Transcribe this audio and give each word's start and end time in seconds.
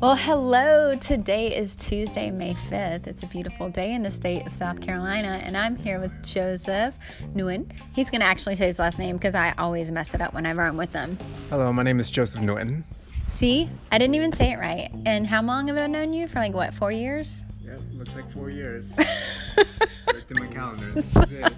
Well, 0.00 0.16
hello. 0.16 0.94
Today 0.94 1.54
is 1.54 1.76
Tuesday, 1.76 2.30
May 2.30 2.54
5th. 2.70 3.06
It's 3.06 3.22
a 3.22 3.26
beautiful 3.26 3.68
day 3.68 3.92
in 3.92 4.02
the 4.02 4.10
state 4.10 4.46
of 4.46 4.54
South 4.54 4.80
Carolina, 4.80 5.42
and 5.44 5.54
I'm 5.54 5.76
here 5.76 6.00
with 6.00 6.24
Joseph 6.24 6.94
Nguyen. 7.34 7.70
He's 7.94 8.08
going 8.08 8.22
to 8.22 8.26
actually 8.26 8.56
say 8.56 8.64
his 8.64 8.78
last 8.78 8.98
name 8.98 9.18
because 9.18 9.34
I 9.34 9.52
always 9.58 9.90
mess 9.90 10.14
it 10.14 10.22
up 10.22 10.32
whenever 10.32 10.62
I'm 10.62 10.78
with 10.78 10.94
him. 10.94 11.18
Hello, 11.50 11.70
my 11.70 11.82
name 11.82 12.00
is 12.00 12.10
Joseph 12.10 12.40
Nguyen. 12.40 12.82
See, 13.28 13.68
I 13.92 13.98
didn't 13.98 14.14
even 14.14 14.32
say 14.32 14.52
it 14.52 14.58
right. 14.58 14.90
And 15.04 15.26
how 15.26 15.42
long 15.42 15.68
have 15.68 15.76
I 15.76 15.86
known 15.86 16.14
you? 16.14 16.28
For 16.28 16.38
like 16.38 16.54
what, 16.54 16.72
four 16.72 16.92
years? 16.92 17.42
Yeah, 17.62 17.76
looks 17.92 18.16
like 18.16 18.32
four 18.32 18.48
years. 18.48 18.90
Looked 20.06 20.30
in 20.30 20.38
my 20.38 20.46
calendar. 20.46 20.92
This 20.94 21.14
is 21.14 21.32
it. 21.32 21.52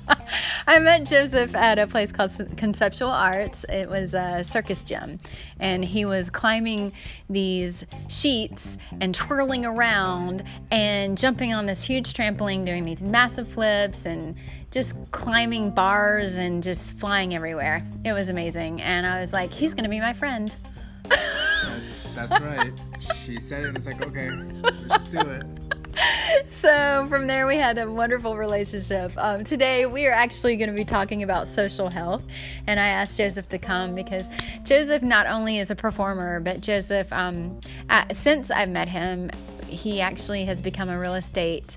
I 0.66 0.78
met 0.78 1.04
Joseph 1.04 1.54
at 1.54 1.78
a 1.78 1.86
place 1.86 2.12
called 2.12 2.32
Conceptual 2.56 3.10
Arts. 3.10 3.64
It 3.68 3.88
was 3.88 4.14
a 4.14 4.42
circus 4.45 4.82
gym, 4.82 5.18
and 5.59 5.84
he 5.84 6.04
was 6.04 6.30
climbing 6.30 6.92
these 7.28 7.84
sheets 8.09 8.78
and 9.00 9.14
twirling 9.14 9.66
around 9.66 10.45
and 10.70 11.18
jumping 11.18 11.52
on 11.52 11.66
this 11.66 11.82
huge 11.82 12.12
trampoline, 12.14 12.64
doing 12.64 12.84
these 12.84 13.02
massive 13.02 13.48
flips 13.48 14.06
and 14.06 14.37
just 14.70 14.96
climbing 15.10 15.70
bars 15.70 16.37
and 16.37 16.62
just 16.62 16.95
flying 16.98 17.34
everywhere. 17.34 17.82
It 18.04 18.12
was 18.12 18.28
amazing, 18.28 18.80
and 18.82 19.06
I 19.06 19.20
was 19.20 19.32
like, 19.32 19.52
he's 19.52 19.74
going 19.74 19.84
to 19.84 19.90
be 19.90 20.01
my 20.01 20.14
friend. 20.14 20.54
That's, 21.04 22.06
that's 22.14 22.40
right. 22.40 22.73
She 23.24 23.40
said 23.40 23.62
it. 23.62 23.68
and 23.68 23.76
It's 23.76 23.87
like, 23.87 24.04
okay, 24.06 24.30
let's 24.30 24.78
just 24.88 25.10
do 25.10 25.20
it. 25.20 25.45
so 26.46 27.05
from 27.09 27.27
there 27.27 27.46
we 27.46 27.56
had 27.56 27.78
a 27.78 27.91
wonderful 27.91 28.37
relationship 28.37 29.12
um, 29.16 29.45
today 29.45 29.87
we 29.87 30.06
are 30.06 30.12
actually 30.12 30.56
going 30.56 30.70
to 30.70 30.77
be 30.77 30.84
talking 30.84 31.23
about 31.23 31.46
social 31.46 31.88
health 31.88 32.24
and 32.66 32.80
i 32.80 32.87
asked 32.87 33.16
joseph 33.16 33.48
to 33.48 33.59
come 33.59 33.95
because 33.95 34.28
joseph 34.62 35.02
not 35.02 35.27
only 35.27 35.59
is 35.59 35.70
a 35.70 35.74
performer 35.74 36.40
but 36.40 36.60
joseph 36.60 37.13
um, 37.13 37.60
since 38.13 38.51
i've 38.51 38.70
met 38.70 38.88
him 38.88 39.30
he 39.66 40.01
actually 40.01 40.45
has 40.45 40.60
become 40.60 40.88
a 40.88 40.98
real 40.98 41.15
estate 41.15 41.76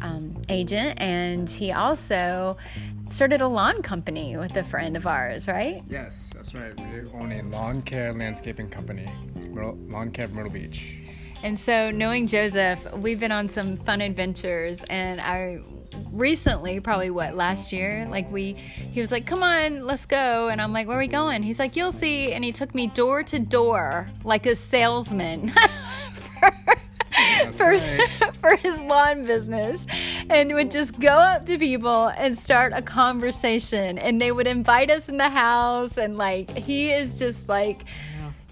um, 0.00 0.34
agent 0.48 1.00
and 1.00 1.48
he 1.48 1.72
also 1.72 2.56
started 3.08 3.40
a 3.40 3.46
lawn 3.46 3.82
company 3.82 4.36
with 4.36 4.56
a 4.56 4.64
friend 4.64 4.96
of 4.96 5.06
ours 5.06 5.46
right 5.46 5.82
Yes, 5.88 6.30
that's 6.34 6.54
right. 6.54 6.72
We 6.78 7.08
own 7.12 7.32
a 7.32 7.42
lawn 7.44 7.82
care 7.82 8.12
landscaping 8.12 8.68
company, 8.70 9.06
Lawn 9.52 10.10
Care 10.10 10.28
Myrtle 10.28 10.50
Beach. 10.50 10.96
And 11.44 11.60
so, 11.60 11.90
knowing 11.90 12.26
Joseph, 12.26 12.90
we've 12.94 13.20
been 13.20 13.30
on 13.30 13.50
some 13.50 13.76
fun 13.76 14.00
adventures. 14.00 14.80
And 14.88 15.20
I 15.20 15.60
recently, 16.10 16.80
probably 16.80 17.10
what, 17.10 17.36
last 17.36 17.70
year, 17.70 18.06
like 18.08 18.32
we, 18.32 18.54
he 18.54 18.98
was 18.98 19.12
like, 19.12 19.26
come 19.26 19.42
on, 19.42 19.84
let's 19.84 20.06
go. 20.06 20.48
And 20.48 20.58
I'm 20.58 20.72
like, 20.72 20.88
where 20.88 20.96
are 20.96 21.00
we 21.00 21.06
going? 21.06 21.42
He's 21.42 21.58
like, 21.58 21.76
you'll 21.76 21.92
see. 21.92 22.32
And 22.32 22.42
he 22.42 22.50
took 22.50 22.74
me 22.74 22.86
door 22.86 23.22
to 23.24 23.38
door 23.38 24.08
like 24.24 24.46
a 24.46 24.54
salesman. 24.54 25.52
for, 27.52 27.72
right. 27.72 28.08
for 28.40 28.56
his 28.56 28.80
lawn 28.82 29.24
business 29.24 29.86
and 30.30 30.52
would 30.54 30.70
just 30.70 30.98
go 30.98 31.10
up 31.10 31.46
to 31.46 31.58
people 31.58 32.08
and 32.08 32.36
start 32.36 32.72
a 32.74 32.82
conversation 32.82 33.98
and 33.98 34.20
they 34.20 34.32
would 34.32 34.46
invite 34.46 34.90
us 34.90 35.08
in 35.08 35.16
the 35.18 35.28
house 35.28 35.96
and 35.96 36.16
like 36.16 36.56
he 36.56 36.90
is 36.90 37.18
just 37.18 37.48
like 37.48 37.84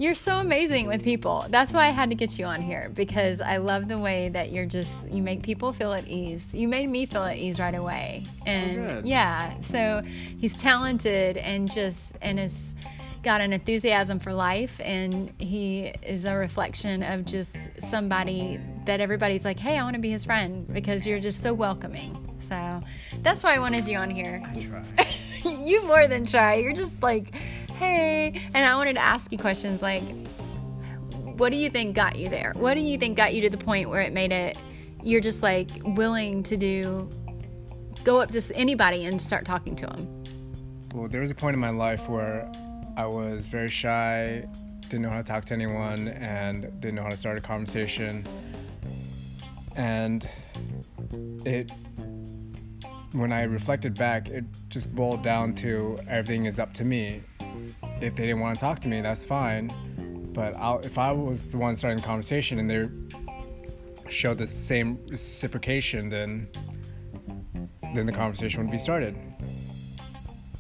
you're 0.03 0.14
so 0.17 0.39
amazing 0.39 0.89
with 0.89 1.05
people. 1.05 1.47
That's 1.48 1.72
why 1.72 1.86
I 1.86 1.91
had 1.91 2.11
to 2.11 2.17
get 2.17 2.39
you 2.39 2.45
on 2.45 2.61
here 2.61 2.91
because 2.92 3.41
I 3.41 3.58
love 3.58 3.89
the 3.89 3.98
way 3.98 4.31
that 4.31 4.50
you're 4.50 4.67
just 4.67 5.08
you 5.08 5.22
make 5.22 5.42
people 5.42 5.72
feel 5.72 5.92
at 5.92 6.08
ease. 6.08 6.48
You 6.53 6.67
made 6.67 6.89
me 6.89 7.06
feel 7.06 7.22
at 7.22 7.36
ease 7.36 7.61
right 7.61 7.75
away. 7.75 8.25
Oh, 8.27 8.42
and 8.47 8.77
good. 8.77 9.06
yeah, 9.06 9.61
so 9.61 10.03
he's 10.05 10.55
talented 10.55 11.36
and 11.36 11.70
just 11.70 12.17
and 12.20 12.41
is 12.41 12.75
got 13.23 13.41
an 13.41 13.53
enthusiasm 13.53 14.19
for 14.19 14.33
life 14.33 14.80
and 14.83 15.33
he 15.39 15.92
is 16.05 16.25
a 16.25 16.34
reflection 16.34 17.05
of 17.05 17.25
just 17.25 17.70
somebody 17.80 18.58
that 18.84 19.00
everybody's 19.00 19.45
like, 19.45 19.61
"Hey, 19.61 19.79
I 19.79 19.85
want 19.85 19.95
to 19.95 20.01
be 20.01 20.11
his 20.11 20.24
friend 20.24 20.67
because 20.73 21.07
you're 21.07 21.20
just 21.20 21.42
so 21.42 21.55
welcoming." 21.55 22.18
So, 22.48 22.80
that's 23.23 23.45
why 23.45 23.55
I 23.55 23.61
wanted 23.61 23.86
you 23.86 23.96
on 23.98 24.11
here 24.11 24.42
I 24.45 24.61
try. 24.61 25.07
you 25.64 25.83
more 25.85 26.07
than 26.07 26.27
try. 26.27 26.57
You're 26.57 26.73
just 26.73 27.02
like, 27.02 27.35
hey. 27.82 28.40
And 28.54 28.64
I 28.64 28.76
wanted 28.76 28.94
to 28.94 29.02
ask 29.02 29.32
you 29.32 29.38
questions 29.38 29.82
like, 29.82 30.02
what 31.36 31.50
do 31.50 31.56
you 31.56 31.70
think 31.70 31.96
got 31.96 32.16
you 32.16 32.28
there? 32.28 32.52
What 32.54 32.74
do 32.74 32.80
you 32.80 32.98
think 32.98 33.16
got 33.16 33.34
you 33.34 33.40
to 33.42 33.50
the 33.50 33.58
point 33.58 33.88
where 33.88 34.00
it 34.00 34.12
made 34.12 34.32
it, 34.32 34.56
you're 35.02 35.20
just 35.20 35.42
like 35.42 35.68
willing 35.84 36.42
to 36.44 36.56
do, 36.56 37.10
go 38.04 38.20
up 38.20 38.30
to 38.30 38.52
anybody 38.54 39.06
and 39.06 39.20
start 39.20 39.44
talking 39.44 39.74
to 39.76 39.86
them? 39.86 40.24
Well, 40.94 41.08
there 41.08 41.20
was 41.20 41.30
a 41.30 41.34
point 41.34 41.54
in 41.54 41.60
my 41.60 41.70
life 41.70 42.08
where 42.08 42.50
I 42.96 43.06
was 43.06 43.48
very 43.48 43.70
shy, 43.70 44.46
didn't 44.82 45.02
know 45.02 45.10
how 45.10 45.18
to 45.18 45.24
talk 45.24 45.44
to 45.46 45.54
anyone, 45.54 46.08
and 46.08 46.62
didn't 46.80 46.96
know 46.96 47.02
how 47.02 47.08
to 47.08 47.16
start 47.16 47.38
a 47.38 47.40
conversation. 47.40 48.26
And 49.74 50.28
it, 51.46 51.72
when 53.12 53.32
I 53.32 53.44
reflected 53.44 53.94
back, 53.94 54.28
it 54.28 54.44
just 54.68 54.94
boiled 54.94 55.22
down 55.22 55.54
to 55.56 55.98
everything 56.08 56.44
is 56.44 56.58
up 56.58 56.74
to 56.74 56.84
me. 56.84 57.22
If 58.01 58.17
they 58.17 58.27
didn't 58.27 58.40
want 58.40 58.58
to 58.58 58.61
talk 58.61 58.80
to 58.80 58.89
me, 58.89 59.01
that's 59.01 59.24
fine. 59.24 59.73
But 60.33 60.57
I'll, 60.57 60.80
if 60.80 60.98
I 60.98 61.13
was 61.13 61.51
the 61.51 61.58
one 61.58 61.77
starting 61.77 62.01
the 62.01 62.07
conversation 62.07 62.58
and 62.58 62.70
they 62.70 62.89
showed 64.11 64.39
the 64.39 64.46
same 64.46 64.98
reciprocation, 65.08 66.08
then 66.08 66.48
then 67.95 68.07
the 68.07 68.12
conversation 68.12 68.62
would 68.62 68.70
be 68.70 68.79
started 68.79 69.18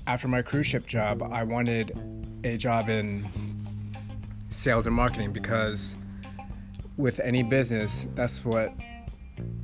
after 0.06 0.28
my 0.28 0.42
cruise 0.42 0.66
ship 0.66 0.86
job, 0.86 1.22
I 1.22 1.42
wanted 1.44 1.98
a 2.44 2.56
job 2.56 2.88
in 2.88 3.28
sales 4.50 4.86
and 4.86 4.94
marketing 4.94 5.32
because 5.32 5.96
with 6.96 7.20
any 7.20 7.42
business, 7.42 8.06
that's 8.14 8.44
what 8.44 8.72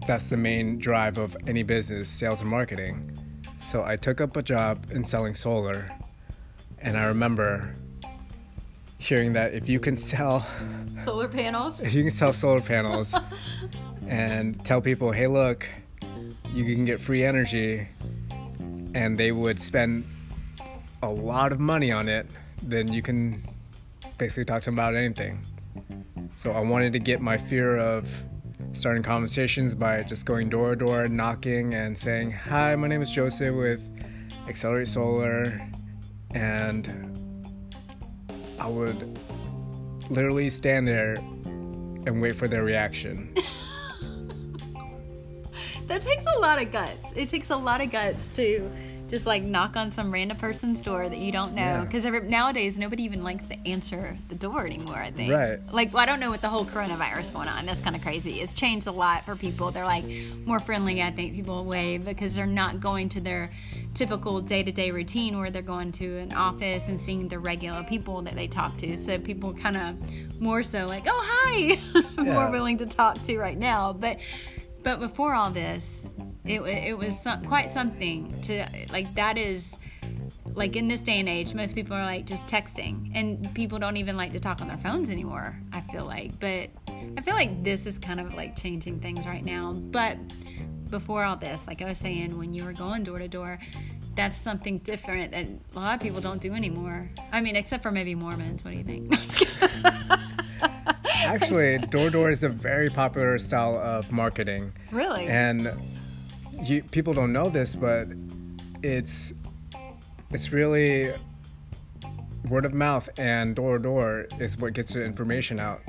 that's 0.06 0.31
the 0.31 0.37
main 0.37 0.78
drive 0.78 1.19
of 1.19 1.37
any 1.47 1.62
business, 1.62 2.09
sales 2.09 2.41
and 2.41 2.49
marketing. 2.49 3.12
So 3.62 3.84
I 3.84 3.97
took 3.97 4.21
up 4.21 4.37
a 4.37 4.43
job 4.43 4.87
in 4.91 5.05
selling 5.05 5.34
solar 5.34 5.91
and 6.81 6.97
I 6.97 7.06
remember 7.06 7.75
hearing 8.99 9.33
that 9.33 9.55
if 9.55 9.69
you 9.69 9.78
can 9.81 9.97
sell 9.97 10.47
Solar 10.93 11.28
panels? 11.28 11.81
if 11.81 11.94
you 11.94 12.03
can 12.03 12.11
sell 12.11 12.33
solar 12.33 12.61
panels 12.61 13.15
and 14.09 14.62
tell 14.65 14.81
people, 14.81 15.12
hey, 15.12 15.27
look, 15.27 15.69
you 16.53 16.65
can 16.65 16.84
get 16.84 17.00
free 17.00 17.25
energy, 17.25 17.87
and 18.94 19.17
they 19.17 19.33
would 19.33 19.61
spend 19.61 20.05
a 21.03 21.09
lot 21.09 21.53
of 21.53 21.61
money 21.61 21.93
on 21.93 22.09
it, 22.09 22.27
then 22.62 22.93
you 22.93 23.03
can 23.03 23.43
basically 24.17 24.44
talk 24.44 24.62
to 24.62 24.67
them 24.67 24.75
about 24.75 24.94
anything. 24.94 25.41
So 26.34 26.53
I 26.53 26.61
wanted 26.61 26.93
to 26.94 26.99
get 26.99 27.21
my 27.21 27.37
fear 27.37 27.77
of 27.77 28.22
starting 28.72 29.03
conversations 29.03 29.75
by 29.75 30.03
just 30.03 30.27
going 30.27 30.49
door 30.49 30.71
to 30.71 30.77
door, 30.77 31.09
knocking, 31.09 31.75
and 31.75 31.97
saying, 31.97 32.31
Hi, 32.31 32.75
my 32.77 32.88
name 32.88 33.03
is 33.03 33.11
Joseph 33.11 33.55
with 33.55 33.88
Accelerate 34.49 34.88
Solar, 34.88 35.61
and 36.33 36.89
I 38.59 38.66
would 38.66 39.19
literally 40.11 40.50
stand 40.50 40.87
there 40.87 41.15
and 41.15 42.21
wait 42.21 42.37
for 42.37 42.49
their 42.49 42.65
reaction. 42.65 43.34
That 45.88 46.03
takes 46.03 46.27
a 46.27 46.38
lot 46.38 46.61
of 46.61 46.71
guts. 46.71 47.12
It 47.17 47.31
takes 47.31 47.49
a 47.49 47.56
lot 47.56 47.81
of 47.81 47.91
guts 47.91 48.28
to 48.31 48.71
just 49.09 49.25
like 49.25 49.43
knock 49.43 49.75
on 49.75 49.91
some 49.91 50.12
random 50.12 50.37
person's 50.37 50.83
door 50.83 51.09
that 51.09 51.19
you 51.19 51.33
don't 51.33 51.55
know. 51.55 51.62
Yeah. 51.62 51.84
Because 51.84 52.05
nowadays 52.05 52.78
nobody 52.78 53.05
even 53.05 53.25
likes 53.25 53.49
to 53.49 53.59
answer 53.67 54.17
the 54.28 54.34
door 54.34 54.67
anymore. 54.67 54.97
I 54.97 55.11
think. 55.11 55.33
Right. 55.33 55.59
Like 55.72 55.94
well, 55.94 56.03
I 56.03 56.06
don't 56.06 56.21
know 56.21 56.31
with 56.31 56.43
the 56.43 56.49
whole 56.49 56.67
coronavirus 56.67 57.33
going 57.33 57.49
on. 57.49 57.65
That's 57.65 57.81
kind 57.81 57.97
of 57.97 58.03
crazy. 58.03 58.43
It's 58.43 58.53
changed 58.53 58.87
a 58.87 58.93
lot 58.93 59.25
for 59.25 59.34
people. 59.34 59.71
They're 59.71 59.87
like 59.87 60.05
more 60.44 60.61
friendly. 60.61 61.03
I 61.03 61.11
think 61.11 61.34
people 61.34 61.65
wave 61.65 62.05
because 62.05 62.34
they're 62.34 62.47
not 62.47 62.81
going 62.81 63.09
to 63.11 63.21
their 63.22 63.50
typical 63.98 64.41
day-to-day 64.41 64.92
routine 64.92 65.36
where 65.38 65.50
they're 65.50 65.60
going 65.60 65.91
to 65.91 66.19
an 66.19 66.32
office 66.32 66.86
and 66.86 67.00
seeing 67.00 67.26
the 67.26 67.38
regular 67.38 67.82
people 67.82 68.23
that 68.23 68.37
they 68.37 68.46
talk 68.46 68.76
to. 68.78 68.96
So 68.96 69.19
people 69.19 69.52
kind 69.55 69.76
of 69.76 70.40
more 70.40 70.62
so 70.62 70.87
like, 70.87 71.05
oh 71.08 71.20
hi, 71.25 71.78
more 72.17 72.25
Yeah. 72.25 72.50
willing 72.50 72.78
to 72.78 72.87
talk 72.87 73.20
to 73.23 73.38
right 73.38 73.58
now. 73.58 73.93
But 73.93 74.19
but 74.84 75.00
before 75.00 75.34
all 75.34 75.50
this, 75.50 76.14
it, 76.44 76.61
it 76.61 76.96
was 76.96 77.19
some, 77.19 77.44
quite 77.44 77.73
something 77.73 78.40
to 78.43 78.64
like. 78.93 79.12
That 79.17 79.37
is 79.37 79.76
like 80.55 80.76
in 80.76 80.87
this 80.87 81.00
day 81.00 81.19
and 81.19 81.28
age, 81.28 81.52
most 81.52 81.75
people 81.75 81.96
are 81.96 82.05
like 82.05 82.25
just 82.25 82.46
texting, 82.46 83.11
and 83.14 83.52
people 83.55 83.81
don't 83.81 83.96
even 83.96 84.17
like 84.17 84.32
to 84.32 84.40
talk 84.40 84.61
on 84.61 84.69
their 84.69 84.78
phones 84.78 85.11
anymore. 85.11 85.58
I 85.73 85.81
feel 85.93 86.05
like, 86.05 86.38
but 86.38 86.70
I 87.17 87.20
feel 87.23 87.34
like 87.34 87.64
this 87.64 87.84
is 87.84 87.99
kind 87.99 88.20
of 88.20 88.34
like 88.34 88.56
changing 88.56 89.00
things 89.00 89.26
right 89.26 89.44
now. 89.44 89.73
But 89.73 90.17
before 90.90 91.25
all 91.25 91.37
this, 91.37 91.67
like 91.67 91.82
I 91.82 91.87
was 91.87 91.99
saying, 91.99 92.37
when 92.37 92.55
you 92.55 92.64
were 92.64 92.73
going 92.73 93.05
door 93.05 93.19
to 93.19 93.29
door, 93.29 93.58
that's 94.17 94.37
something 94.38 94.79
different 94.79 95.32
that 95.32 95.46
a 95.46 95.79
lot 95.79 95.94
of 95.94 96.00
people 96.00 96.20
don't 96.20 96.40
do 96.40 96.52
anymore. 96.52 97.08
I 97.32 97.40
mean, 97.40 97.56
except 97.56 97.82
for 97.82 97.93
maybe 97.93 98.14
Mormons. 98.14 98.64
What 98.64 98.73
do 98.73 98.76
you 98.79 98.85
think? 98.85 99.11
No, 99.11 99.19
I'm 99.20 99.29
just 99.29 99.38
kidding. 99.38 100.19
Actually, 101.25 101.79
door 101.79 102.05
to 102.06 102.11
door 102.11 102.31
is 102.31 102.43
a 102.43 102.49
very 102.49 102.88
popular 102.88 103.38
style 103.38 103.76
of 103.76 104.11
marketing. 104.11 104.73
really? 104.90 105.26
and 105.26 105.73
you, 106.62 106.82
people 106.82 107.12
don't 107.12 107.32
know 107.32 107.49
this, 107.49 107.75
but 107.75 108.08
it's 108.82 109.32
it's 110.31 110.52
really 110.52 111.12
word 112.49 112.64
of 112.64 112.75
mouth 112.75 113.08
and 113.19 113.55
door 113.55 113.79
to 113.79 113.82
door 113.82 114.26
is 114.38 114.56
what 114.58 114.73
gets 114.73 114.94
the 114.94 115.05
information 115.05 115.61
out. 115.61 115.81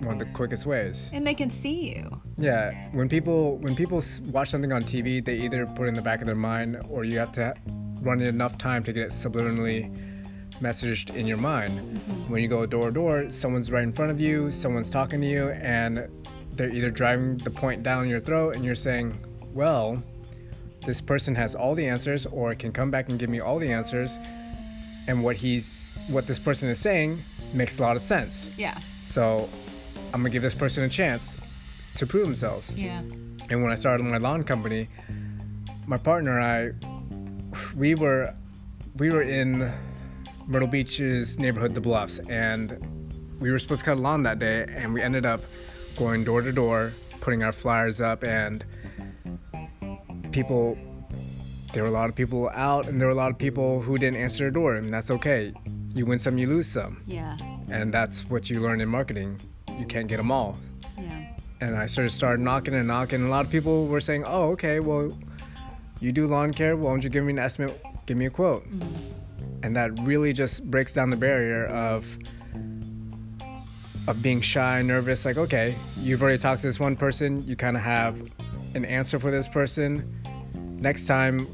One 0.00 0.14
of 0.14 0.18
the 0.18 0.26
quickest 0.26 0.66
ways. 0.66 1.10
And 1.12 1.26
they 1.26 1.34
can 1.34 1.50
see 1.50 1.94
you. 1.94 2.20
Yeah, 2.36 2.88
when 2.92 3.08
people 3.08 3.58
when 3.58 3.74
people 3.74 4.02
watch 4.30 4.50
something 4.50 4.72
on 4.72 4.82
TV, 4.82 5.24
they 5.24 5.36
either 5.36 5.66
put 5.66 5.84
it 5.84 5.88
in 5.88 5.94
the 5.94 6.02
back 6.02 6.20
of 6.20 6.26
their 6.26 6.34
mind, 6.34 6.82
or 6.88 7.04
you 7.04 7.18
have 7.18 7.32
to 7.32 7.54
run 8.00 8.20
it 8.20 8.28
enough 8.28 8.58
time 8.58 8.82
to 8.84 8.92
get 8.92 9.04
it 9.04 9.10
subliminally 9.10 9.94
messaged 10.60 11.14
in 11.14 11.26
your 11.26 11.36
mind. 11.36 11.78
Mm-hmm. 11.78 12.32
When 12.32 12.42
you 12.42 12.48
go 12.48 12.66
door 12.66 12.86
to 12.86 12.90
door, 12.92 13.30
someone's 13.30 13.70
right 13.70 13.82
in 13.82 13.92
front 13.92 14.10
of 14.10 14.20
you, 14.20 14.50
someone's 14.50 14.90
talking 14.90 15.20
to 15.20 15.26
you, 15.26 15.50
and 15.50 16.08
they're 16.52 16.70
either 16.70 16.90
driving 16.90 17.36
the 17.38 17.50
point 17.50 17.82
down 17.82 18.08
your 18.08 18.20
throat, 18.20 18.56
and 18.56 18.64
you're 18.64 18.74
saying, 18.74 19.18
"Well, 19.52 20.02
this 20.86 21.00
person 21.00 21.34
has 21.34 21.54
all 21.54 21.74
the 21.74 21.86
answers, 21.86 22.26
or 22.26 22.54
can 22.54 22.72
come 22.72 22.90
back 22.90 23.08
and 23.08 23.18
give 23.18 23.30
me 23.30 23.40
all 23.40 23.58
the 23.58 23.72
answers." 23.72 24.18
And 25.06 25.22
what 25.22 25.36
he's 25.36 25.92
what 26.08 26.26
this 26.26 26.38
person 26.38 26.68
is 26.68 26.78
saying 26.78 27.18
makes 27.52 27.78
a 27.78 27.82
lot 27.82 27.96
of 27.96 28.02
sense. 28.02 28.50
Yeah. 28.56 28.78
So 29.02 29.48
I'm 30.14 30.20
gonna 30.20 30.30
give 30.30 30.42
this 30.42 30.54
person 30.54 30.84
a 30.84 30.88
chance 30.88 31.36
to 31.96 32.06
prove 32.06 32.22
themselves. 32.24 32.72
Yeah. 32.72 33.00
And 33.50 33.62
when 33.64 33.72
I 33.72 33.74
started 33.74 34.04
my 34.04 34.18
lawn 34.18 34.44
company, 34.44 34.86
my 35.88 35.96
partner 35.98 36.38
and 36.38 36.46
I, 36.84 37.56
we 37.76 37.96
were, 37.96 38.32
we 38.96 39.10
were 39.10 39.22
in 39.22 39.72
Myrtle 40.46 40.68
Beach's 40.68 41.36
neighborhood, 41.40 41.74
The 41.74 41.80
Bluffs, 41.80 42.20
and 42.20 42.78
we 43.40 43.50
were 43.50 43.58
supposed 43.58 43.80
to 43.80 43.86
cut 43.86 43.98
a 43.98 44.00
lawn 44.00 44.22
that 44.22 44.38
day, 44.38 44.64
and 44.68 44.94
we 44.94 45.02
ended 45.02 45.26
up 45.26 45.42
going 45.96 46.22
door 46.22 46.42
to 46.42 46.52
door, 46.52 46.92
putting 47.20 47.42
our 47.42 47.52
flyers 47.52 48.00
up, 48.00 48.22
and 48.22 48.64
people. 50.30 50.78
There 51.72 51.82
were 51.82 51.88
a 51.88 51.92
lot 51.92 52.08
of 52.08 52.14
people 52.14 52.50
out, 52.54 52.86
and 52.86 53.00
there 53.00 53.08
were 53.08 53.12
a 53.14 53.16
lot 53.16 53.32
of 53.32 53.38
people 53.38 53.80
who 53.80 53.98
didn't 53.98 54.20
answer 54.20 54.44
the 54.44 54.52
door, 54.52 54.76
and 54.76 54.94
that's 54.94 55.10
okay. 55.10 55.52
You 55.92 56.06
win 56.06 56.20
some, 56.20 56.38
you 56.38 56.46
lose 56.46 56.68
some, 56.68 57.02
Yeah. 57.04 57.36
and 57.68 57.92
that's 57.92 58.30
what 58.30 58.48
you 58.48 58.60
learn 58.60 58.80
in 58.80 58.88
marketing. 58.88 59.40
You 59.78 59.86
can't 59.86 60.08
get 60.08 60.16
them 60.18 60.30
all 60.30 60.56
Yeah. 60.98 61.26
and 61.60 61.76
I 61.76 61.86
sort 61.86 62.06
of 62.06 62.12
started 62.12 62.40
knocking 62.42 62.74
and 62.74 62.86
knocking. 62.86 63.20
And 63.20 63.28
a 63.28 63.30
lot 63.30 63.44
of 63.44 63.50
people 63.50 63.86
were 63.86 64.00
saying, 64.00 64.24
"Oh, 64.26 64.50
okay, 64.50 64.80
well, 64.80 65.16
you 66.00 66.12
do 66.12 66.26
lawn 66.26 66.52
care. 66.52 66.76
Why 66.76 66.90
don't 66.90 67.02
you 67.04 67.10
give 67.10 67.24
me 67.24 67.32
an 67.32 67.38
estimate? 67.38 67.80
Give 68.06 68.16
me 68.16 68.26
a 68.26 68.30
quote." 68.30 68.64
Mm-hmm. 68.68 69.62
And 69.62 69.74
that 69.76 69.98
really 70.00 70.32
just 70.32 70.70
breaks 70.70 70.92
down 70.92 71.10
the 71.10 71.16
barrier 71.16 71.66
of 71.66 72.18
of 74.06 74.20
being 74.22 74.40
shy, 74.40 74.82
nervous. 74.82 75.24
Like, 75.24 75.38
okay, 75.38 75.74
you've 75.98 76.22
already 76.22 76.38
talked 76.38 76.60
to 76.60 76.66
this 76.66 76.78
one 76.78 76.96
person. 76.96 77.46
You 77.46 77.56
kind 77.56 77.76
of 77.76 77.82
have 77.82 78.20
an 78.74 78.84
answer 78.84 79.18
for 79.18 79.30
this 79.30 79.48
person. 79.48 80.04
Next 80.78 81.06
time 81.06 81.46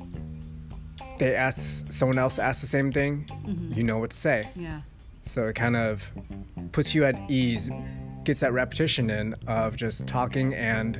they 1.18 1.36
ask 1.36 1.92
someone 1.92 2.18
else 2.18 2.36
to 2.36 2.42
ask 2.42 2.60
the 2.62 2.66
same 2.66 2.90
thing, 2.90 3.26
mm-hmm. 3.46 3.74
you 3.74 3.84
know 3.84 3.98
what 3.98 4.10
to 4.10 4.16
say. 4.16 4.48
Yeah. 4.56 4.80
So 5.24 5.46
it 5.46 5.54
kind 5.54 5.76
of 5.76 6.10
puts 6.72 6.94
you 6.94 7.04
at 7.04 7.30
ease, 7.30 7.70
gets 8.24 8.40
that 8.40 8.52
repetition 8.52 9.10
in 9.10 9.34
of 9.46 9.76
just 9.76 10.06
talking 10.06 10.54
and 10.54 10.98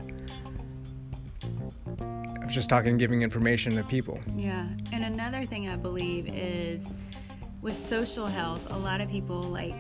of 2.43 2.51
just 2.51 2.69
talking, 2.69 2.97
giving 2.97 3.23
information 3.23 3.77
to 3.77 3.85
people. 3.85 4.19
Yeah. 4.35 4.67
And 4.93 5.05
another 5.05 5.45
thing 5.45 5.69
I 5.69 5.77
believe 5.77 6.29
is 6.29 6.95
with 7.63 7.77
social 7.77 8.27
health, 8.27 8.63
a 8.71 8.79
lot 8.79 9.01
of 9.01 9.09
people 9.09 9.43
like 9.43 9.75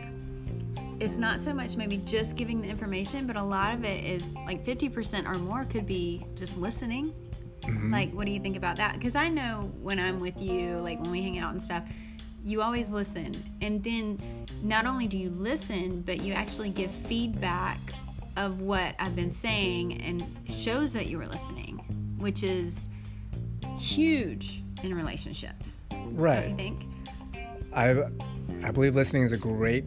it's 1.00 1.16
not 1.16 1.40
so 1.40 1.54
much 1.54 1.76
maybe 1.76 1.96
just 1.96 2.37
giving 2.37 2.60
the 2.60 2.69
information, 2.69 3.26
but 3.26 3.34
a 3.34 3.43
lot 3.43 3.75
of 3.75 3.84
it 3.84 4.04
is 4.04 4.22
like 4.34 4.62
50% 4.64 5.26
or 5.26 5.38
more 5.38 5.64
could 5.64 5.86
be 5.86 6.26
just 6.34 6.58
listening. 6.58 7.14
Mm-hmm. 7.62 7.90
Like, 7.90 8.12
what 8.12 8.26
do 8.26 8.32
you 8.32 8.40
think 8.40 8.56
about 8.56 8.76
that? 8.76 8.94
Because 8.94 9.16
I 9.16 9.28
know 9.28 9.72
when 9.81 9.98
I'm 9.98 10.19
with 10.19 10.40
you, 10.40 10.76
like 10.76 11.00
when 11.00 11.10
we 11.10 11.22
hang 11.22 11.38
out 11.38 11.52
and 11.52 11.62
stuff, 11.62 11.84
you 12.44 12.62
always 12.62 12.92
listen. 12.92 13.34
And 13.60 13.82
then 13.82 14.19
not 14.62 14.87
only 14.87 15.06
do 15.06 15.19
you 15.19 15.31
listen, 15.31 16.00
but 16.02 16.22
you 16.22 16.32
actually 16.32 16.70
give 16.70 16.90
feedback 17.06 17.78
of 18.37 18.60
what 18.60 18.94
I've 18.98 19.16
been 19.16 19.31
saying 19.31 20.00
and 20.02 20.25
shows 20.46 20.92
that 20.92 21.06
you 21.06 21.19
were 21.19 21.26
listening, 21.26 21.78
which 22.19 22.42
is 22.42 22.88
huge 23.78 24.62
in 24.82 24.94
relationships. 24.94 25.81
Don't 25.90 26.12
you 26.12 26.16
Right. 26.16 26.56
think? 26.56 26.87
I 27.72 28.02
I 28.62 28.70
believe 28.72 28.94
listening 28.96 29.22
is 29.22 29.32
a 29.32 29.36
great 29.38 29.84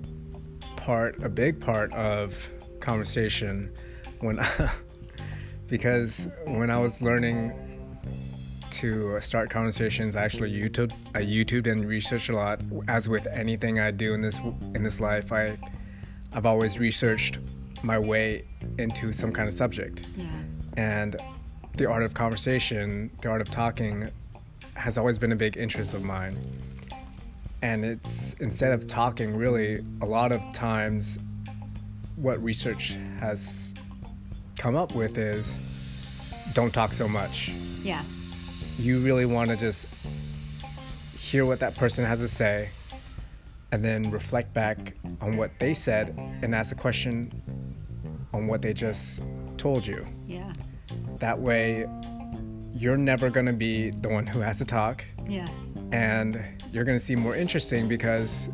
part, 0.78 1.22
a 1.24 1.30
big 1.30 1.60
part 1.60 1.94
of 1.94 2.50
conversation 2.80 3.72
when 4.20 4.40
because 5.68 6.28
when 6.46 6.70
I 6.70 6.78
was 6.78 7.02
learning 7.02 7.54
to 8.74 9.20
start 9.22 9.50
conversations, 9.50 10.16
I 10.16 10.24
actually 10.24 10.52
YouTube 10.52 10.92
I 11.16 11.22
YouTubed 11.22 11.72
and 11.72 11.86
researched 11.88 12.30
a 12.30 12.36
lot. 12.36 12.62
As 12.88 13.08
with 13.08 13.28
anything 13.28 13.80
I 13.80 13.92
do 13.92 14.14
in 14.14 14.22
this 14.22 14.40
in 14.76 14.84
this 14.84 15.00
life, 15.00 15.32
I 15.32 15.58
I've 16.34 16.46
always 16.46 16.80
researched 16.80 17.40
my 17.84 18.00
way 18.00 18.46
into 18.80 19.14
some 19.14 19.32
kind 19.32 19.48
of 19.48 19.54
subject. 19.54 20.06
Yeah. 20.16 20.26
and 20.78 21.16
the 21.76 21.90
art 21.90 22.04
of 22.04 22.14
conversation, 22.14 23.10
the 23.22 23.30
art 23.30 23.42
of 23.42 23.50
talking, 23.50 24.10
has 24.76 24.98
always 24.98 25.18
been 25.18 25.32
a 25.32 25.36
big 25.36 25.58
interest 25.58 25.94
of 25.94 26.04
mine. 26.04 26.38
And 27.62 27.84
it's 27.86 28.34
instead 28.36 28.74
of 28.74 28.88
talking, 28.88 29.36
really, 29.36 29.84
a 30.02 30.06
lot 30.06 30.32
of 30.32 30.42
times, 30.54 31.18
what 32.16 32.44
research 32.44 32.98
has 33.20 33.74
come 34.58 34.76
up 34.76 34.94
with 34.94 35.18
is 35.18 35.58
don't 36.54 36.74
talk 36.74 36.94
so 36.94 37.08
much. 37.08 37.50
Yeah. 37.84 38.04
You 38.78 39.00
really 39.02 39.26
want 39.26 39.50
to 39.50 39.56
just 39.56 39.88
hear 41.18 41.46
what 41.46 41.60
that 41.60 41.76
person 41.76 42.06
has 42.06 42.20
to 42.20 42.28
say 42.28 42.70
and 43.72 43.84
then 43.84 44.10
reflect 44.12 44.54
back 44.54 44.96
on 45.22 45.38
what 45.38 45.52
they 45.60 45.74
said 45.74 46.16
and 46.42 46.54
ask 46.54 46.72
a 46.72 46.76
question 46.80 47.32
on 48.34 48.48
what 48.48 48.62
they 48.62 48.74
just 48.74 49.22
told 49.58 49.86
you. 49.86 50.06
Yeah. 50.28 50.52
That 51.18 51.40
way, 51.40 51.88
you're 52.76 52.98
never 52.98 53.30
going 53.30 53.46
to 53.46 53.54
be 53.54 53.92
the 53.92 54.10
one 54.10 54.26
who 54.28 54.40
has 54.40 54.58
to 54.60 54.66
talk, 54.66 55.04
Yeah. 55.28 55.48
and 55.92 56.44
you're 56.72 56.84
going 56.84 56.98
to 56.98 57.04
seem 57.04 57.20
more 57.20 57.36
interesting 57.36 57.88
because 57.88 58.50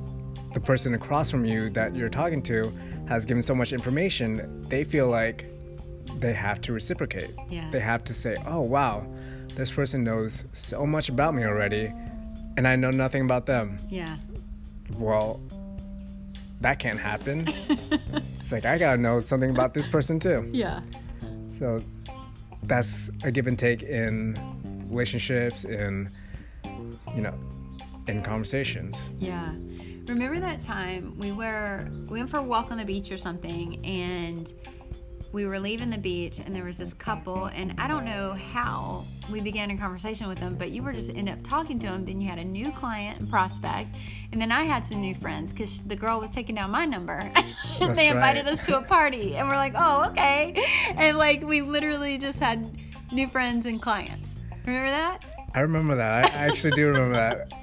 the 0.53 0.59
person 0.59 0.93
across 0.93 1.31
from 1.31 1.45
you 1.45 1.69
that 1.71 1.95
you're 1.95 2.09
talking 2.09 2.41
to 2.43 2.71
has 3.07 3.25
given 3.25 3.41
so 3.41 3.55
much 3.55 3.71
information, 3.73 4.61
they 4.69 4.83
feel 4.83 5.07
like 5.09 5.49
they 6.17 6.33
have 6.33 6.59
to 6.61 6.73
reciprocate. 6.73 7.31
Yeah. 7.49 7.69
They 7.71 7.79
have 7.79 8.03
to 8.05 8.13
say, 8.13 8.35
oh, 8.45 8.61
wow, 8.61 9.07
this 9.59 9.71
person 9.71 10.03
knows 10.03 10.45
so 10.53 10.85
much 10.85 11.09
about 11.09 11.35
me 11.35 11.43
already, 11.43 11.93
and 12.57 12.65
I 12.67 12.77
know 12.77 12.91
nothing 12.91 13.23
about 13.23 13.45
them. 13.45 13.77
Yeah. 13.89 14.17
Well, 14.97 15.41
that 16.61 16.79
can't 16.79 16.99
happen. 16.99 17.45
it's 18.37 18.51
like, 18.51 18.65
I 18.65 18.77
got 18.77 18.95
to 18.95 19.01
know 19.01 19.19
something 19.19 19.51
about 19.51 19.73
this 19.73 19.87
person 19.87 20.17
too. 20.17 20.49
Yeah. 20.51 20.79
So 21.57 21.83
that's 22.63 23.11
a 23.23 23.31
give 23.31 23.47
and 23.47 23.59
take 23.59 23.83
in 23.83 24.37
relationships, 24.89 25.65
in 25.65 26.09
you 27.13 27.21
know, 27.21 27.37
in 28.07 28.23
conversations. 28.23 29.09
Yeah. 29.17 29.53
Remember 30.07 30.39
that 30.39 30.61
time 30.61 31.15
we 31.19 31.31
were 31.33 31.85
we 32.07 32.19
went 32.19 32.29
for 32.29 32.37
a 32.37 32.43
walk 32.43 32.71
on 32.71 32.77
the 32.77 32.85
beach 32.85 33.11
or 33.11 33.17
something 33.17 33.85
and 33.85 34.53
we 35.31 35.45
were 35.45 35.59
leaving 35.59 35.89
the 35.89 35.97
beach 35.97 36.39
and 36.39 36.55
there 36.55 36.63
was 36.63 36.77
this 36.77 36.93
couple 36.93 37.45
and 37.45 37.75
I 37.77 37.87
don't 37.87 38.05
know 38.05 38.33
how 38.53 39.05
we 39.29 39.41
began 39.41 39.69
a 39.71 39.77
conversation 39.77 40.27
with 40.27 40.39
them, 40.39 40.55
but 40.55 40.71
you 40.71 40.81
were 40.81 40.93
just 40.93 41.13
end 41.13 41.29
up 41.29 41.39
talking 41.43 41.77
to 41.79 41.87
them. 41.87 42.03
Then 42.03 42.19
you 42.19 42.27
had 42.27 42.39
a 42.39 42.43
new 42.43 42.71
client 42.71 43.19
and 43.19 43.29
prospect, 43.29 43.89
and 44.31 44.41
then 44.41 44.51
I 44.51 44.63
had 44.63 44.85
some 44.85 45.01
new 45.01 45.15
friends 45.15 45.53
because 45.53 45.81
the 45.81 45.95
girl 45.95 46.19
was 46.19 46.31
taking 46.31 46.55
down 46.55 46.71
my 46.71 46.85
number. 46.85 47.31
and 47.79 47.95
they 47.95 48.09
invited 48.09 48.45
right. 48.45 48.53
us 48.53 48.65
to 48.65 48.77
a 48.77 48.81
party, 48.81 49.35
and 49.35 49.47
we're 49.47 49.55
like, 49.55 49.73
oh 49.75 50.09
okay, 50.09 50.55
and 50.95 51.17
like 51.17 51.43
we 51.43 51.61
literally 51.61 52.17
just 52.17 52.39
had 52.39 52.77
new 53.11 53.27
friends 53.27 53.65
and 53.65 53.81
clients. 53.81 54.35
Remember 54.65 54.89
that? 54.89 55.25
I 55.53 55.61
remember 55.61 55.95
that. 55.95 56.25
I 56.25 56.29
I 56.29 56.47
actually 56.47 56.71
do 56.71 56.87
remember 56.87 57.15
that. 57.15 57.53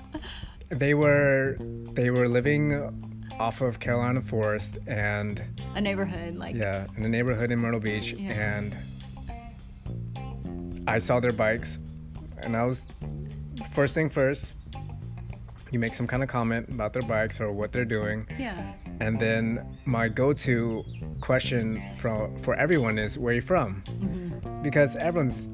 They 0.69 0.95
were 0.95 1.57
they 1.61 2.11
were 2.11 2.29
living 2.29 3.16
off 3.39 3.61
of 3.61 3.79
Carolina 3.81 4.21
Forest 4.21 4.79
and 4.87 5.43
A 5.75 5.81
neighborhood 5.81 6.37
like 6.37 6.55
yeah, 6.57 6.87
in 6.97 7.03
the 7.03 7.09
neighborhood 7.09 7.51
in 7.53 7.59
Myrtle 7.59 7.81
Beach 7.81 8.13
Yeah. 8.13 8.33
and 8.33 8.77
I 10.89 10.99
saw 10.99 11.21
their 11.21 11.33
bikes 11.33 11.79
and 12.43 12.57
I 12.57 12.65
was 12.65 12.87
first 13.73 13.95
thing 13.95 14.09
first 14.09 14.55
you 15.73 15.79
make 15.79 15.95
some 15.95 16.07
kind 16.07 16.23
of 16.23 16.29
comment 16.29 16.69
about 16.69 16.93
their 16.93 17.03
bikes 17.03 17.41
or 17.41 17.53
what 17.53 17.73
they're 17.73 17.85
doing 17.85 18.27
yeah. 18.39 18.73
And 18.99 19.21
then 19.21 19.79
my 19.85 20.09
go-to 20.09 20.83
question 21.21 21.83
from 21.99 22.35
for 22.39 22.55
everyone 22.55 22.99
is 22.99 23.19
where 23.19 23.33
are 23.33 23.35
you 23.35 23.43
from? 23.43 23.83
Mm-hmm. 23.87 24.63
Because 24.63 24.97
everyone's, 24.97 25.51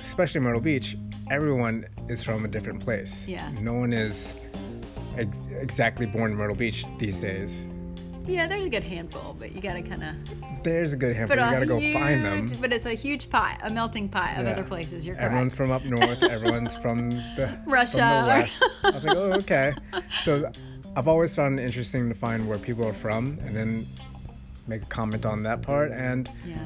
especially 0.00 0.40
Myrtle 0.42 0.60
Beach, 0.60 0.96
everyone 1.28 1.86
is 2.08 2.22
from 2.22 2.44
a 2.44 2.48
different 2.48 2.80
place. 2.80 3.26
Yeah. 3.26 3.50
No 3.60 3.74
one 3.74 3.92
is 3.92 4.32
ex- 5.18 5.48
exactly 5.60 6.06
born 6.06 6.30
in 6.32 6.36
Myrtle 6.36 6.56
Beach 6.56 6.84
these 6.98 7.20
days. 7.20 7.60
Yeah, 8.26 8.46
there's 8.46 8.64
a 8.66 8.68
good 8.68 8.82
handful, 8.84 9.34
but 9.38 9.52
you 9.54 9.62
gotta 9.62 9.80
kind 9.82 10.02
of. 10.02 10.62
There's 10.62 10.92
a 10.92 10.96
good 10.96 11.16
handful. 11.16 11.36
But 11.38 11.44
You 11.46 11.50
gotta 11.50 11.66
go 11.66 11.78
huge, 11.78 11.94
find 11.96 12.24
them. 12.24 12.58
but 12.60 12.72
it's 12.74 12.84
a 12.84 12.92
huge 12.92 13.30
pot, 13.30 13.58
a 13.62 13.70
melting 13.70 14.08
pot 14.10 14.36
of 14.36 14.44
Yeah. 14.44 14.52
other 14.52 14.64
places. 14.64 15.06
You're 15.06 15.14
correct. 15.16 15.26
Everyone's 15.26 15.54
from 15.54 15.70
up 15.70 15.84
north. 15.84 16.22
everyone's 16.22 16.76
from 16.76 17.10
the 17.10 17.48
From 17.64 17.72
Russia. 17.72 18.20
the 18.22 18.26
west. 18.28 18.62
I 18.84 18.90
was 18.90 19.04
like, 19.04 19.16
oh, 19.16 19.32
okay. 19.34 19.72
So 20.22 20.50
I've 20.94 21.08
always 21.08 21.34
found 21.34 21.58
it 21.58 21.64
interesting 21.64 22.08
to 22.10 22.14
find 22.14 22.46
where 22.46 22.58
people 22.58 22.86
are 22.86 22.92
from, 22.92 23.38
and 23.46 23.56
then 23.56 23.86
make 24.66 24.82
a 24.82 24.86
comment 24.86 25.24
on 25.24 25.42
that 25.44 25.62
part. 25.62 25.90
And 25.92 26.28
Yeah. 26.44 26.58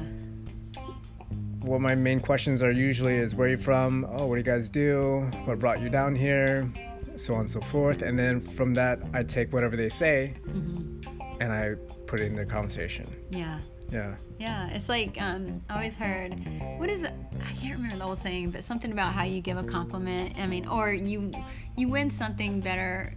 what 1.61 1.79
my 1.79 1.95
main 1.95 2.19
questions 2.19 2.61
are 2.61 2.71
usually 2.71 3.15
is 3.15 3.35
where 3.35 3.47
are 3.47 3.51
you 3.51 3.57
from? 3.57 4.05
Oh, 4.17 4.25
what 4.25 4.35
do 4.35 4.39
you 4.39 4.43
guys 4.43 4.69
do? 4.69 5.29
What 5.45 5.59
brought 5.59 5.79
you 5.81 5.87
down 5.87 6.13
here? 6.13 6.69
So 7.15 7.33
on 7.35 7.41
and 7.41 7.49
so 7.49 7.61
forth. 7.61 8.01
And 8.01 8.17
then 8.17 8.39
from 8.41 8.73
that, 8.75 8.99
I 9.13 9.23
take 9.23 9.53
whatever 9.53 9.75
they 9.75 9.89
say 9.89 10.33
Mm-hmm. 10.47 11.41
and 11.41 11.51
I 11.51 11.75
put 12.07 12.19
it 12.19 12.25
in 12.25 12.35
the 12.35 12.45
conversation. 12.45 13.05
Yeah. 13.31 13.59
Yeah. 13.91 14.15
Yeah, 14.39 14.69
it's 14.69 14.89
like 14.89 15.21
um, 15.21 15.61
I 15.69 15.75
always 15.75 15.95
heard, 15.95 16.33
what 16.79 16.89
is 16.89 17.01
it? 17.03 17.13
I 17.39 17.51
can't 17.61 17.75
remember 17.75 17.97
the 17.97 18.05
old 18.05 18.19
saying, 18.19 18.49
but 18.49 18.63
something 18.63 18.91
about 18.91 19.13
how 19.13 19.23
you 19.23 19.39
give 19.41 19.57
a 19.57 19.63
compliment. 19.63 20.33
I 20.39 20.47
mean, 20.47 20.67
or 20.67 20.91
you 20.93 21.31
you 21.77 21.87
win 21.87 22.09
something 22.09 22.59
better. 22.59 23.13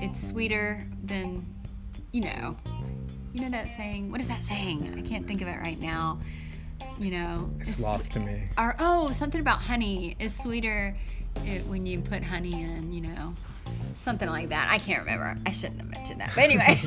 It's 0.00 0.20
sweeter 0.26 0.84
than, 1.04 1.46
you 2.12 2.22
know, 2.22 2.56
you 3.32 3.40
know 3.42 3.50
that 3.50 3.70
saying. 3.70 4.10
What 4.10 4.20
is 4.20 4.26
that 4.28 4.42
saying? 4.42 4.94
I 4.98 5.02
can't 5.08 5.26
think 5.26 5.42
of 5.42 5.48
it 5.48 5.58
right 5.58 5.80
now. 5.80 6.18
You 6.98 7.12
know, 7.12 7.50
It's 7.60 7.80
lost 7.80 8.12
to 8.14 8.20
me. 8.20 8.48
Or 8.58 8.74
oh, 8.80 9.12
something 9.12 9.40
about 9.40 9.60
honey 9.60 10.16
is 10.18 10.34
sweeter 10.36 10.96
it, 11.44 11.66
when 11.66 11.86
you 11.86 12.00
put 12.00 12.22
honey 12.22 12.62
in. 12.62 12.92
You 12.92 13.02
know, 13.02 13.34
something 13.94 14.28
like 14.28 14.48
that. 14.50 14.68
I 14.70 14.78
can't 14.78 15.00
remember. 15.00 15.36
I 15.46 15.52
shouldn't 15.52 15.80
have 15.80 15.90
mentioned 15.90 16.20
that. 16.20 16.30
But 16.34 16.44
anyway. 16.44 16.80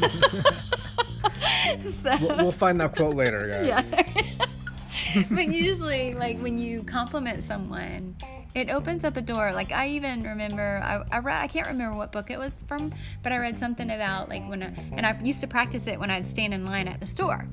so, 1.92 2.18
We'll, 2.22 2.38
we'll 2.38 2.52
find 2.52 2.80
that 2.82 2.96
quote 2.96 3.16
later, 3.16 3.48
guys. 3.48 3.68
yeah. 3.68 5.26
but 5.32 5.48
usually, 5.48 6.14
like 6.14 6.38
when 6.40 6.58
you 6.58 6.84
compliment 6.84 7.44
someone, 7.44 8.16
it 8.56 8.70
opens 8.70 9.04
up 9.04 9.16
a 9.18 9.22
door. 9.22 9.52
Like 9.52 9.72
I 9.72 9.90
even 9.90 10.24
remember, 10.24 10.80
I, 10.84 11.04
I 11.12 11.20
read, 11.20 11.42
I 11.44 11.48
can't 11.48 11.68
remember 11.68 11.96
what 11.98 12.12
book 12.12 12.32
it 12.32 12.40
was 12.40 12.64
from, 12.68 12.92
but 13.24 13.32
I 13.32 13.38
read 13.38 13.58
something 13.58 13.90
about 13.90 14.30
like 14.30 14.48
when, 14.50 14.64
I, 14.64 14.72
and 14.94 15.06
I 15.06 15.18
used 15.22 15.42
to 15.42 15.48
practice 15.48 15.88
it 15.88 16.00
when 16.00 16.10
I'd 16.10 16.26
stand 16.28 16.54
in 16.54 16.66
line 16.66 16.88
at 16.88 17.00
the 17.00 17.08
store, 17.08 17.48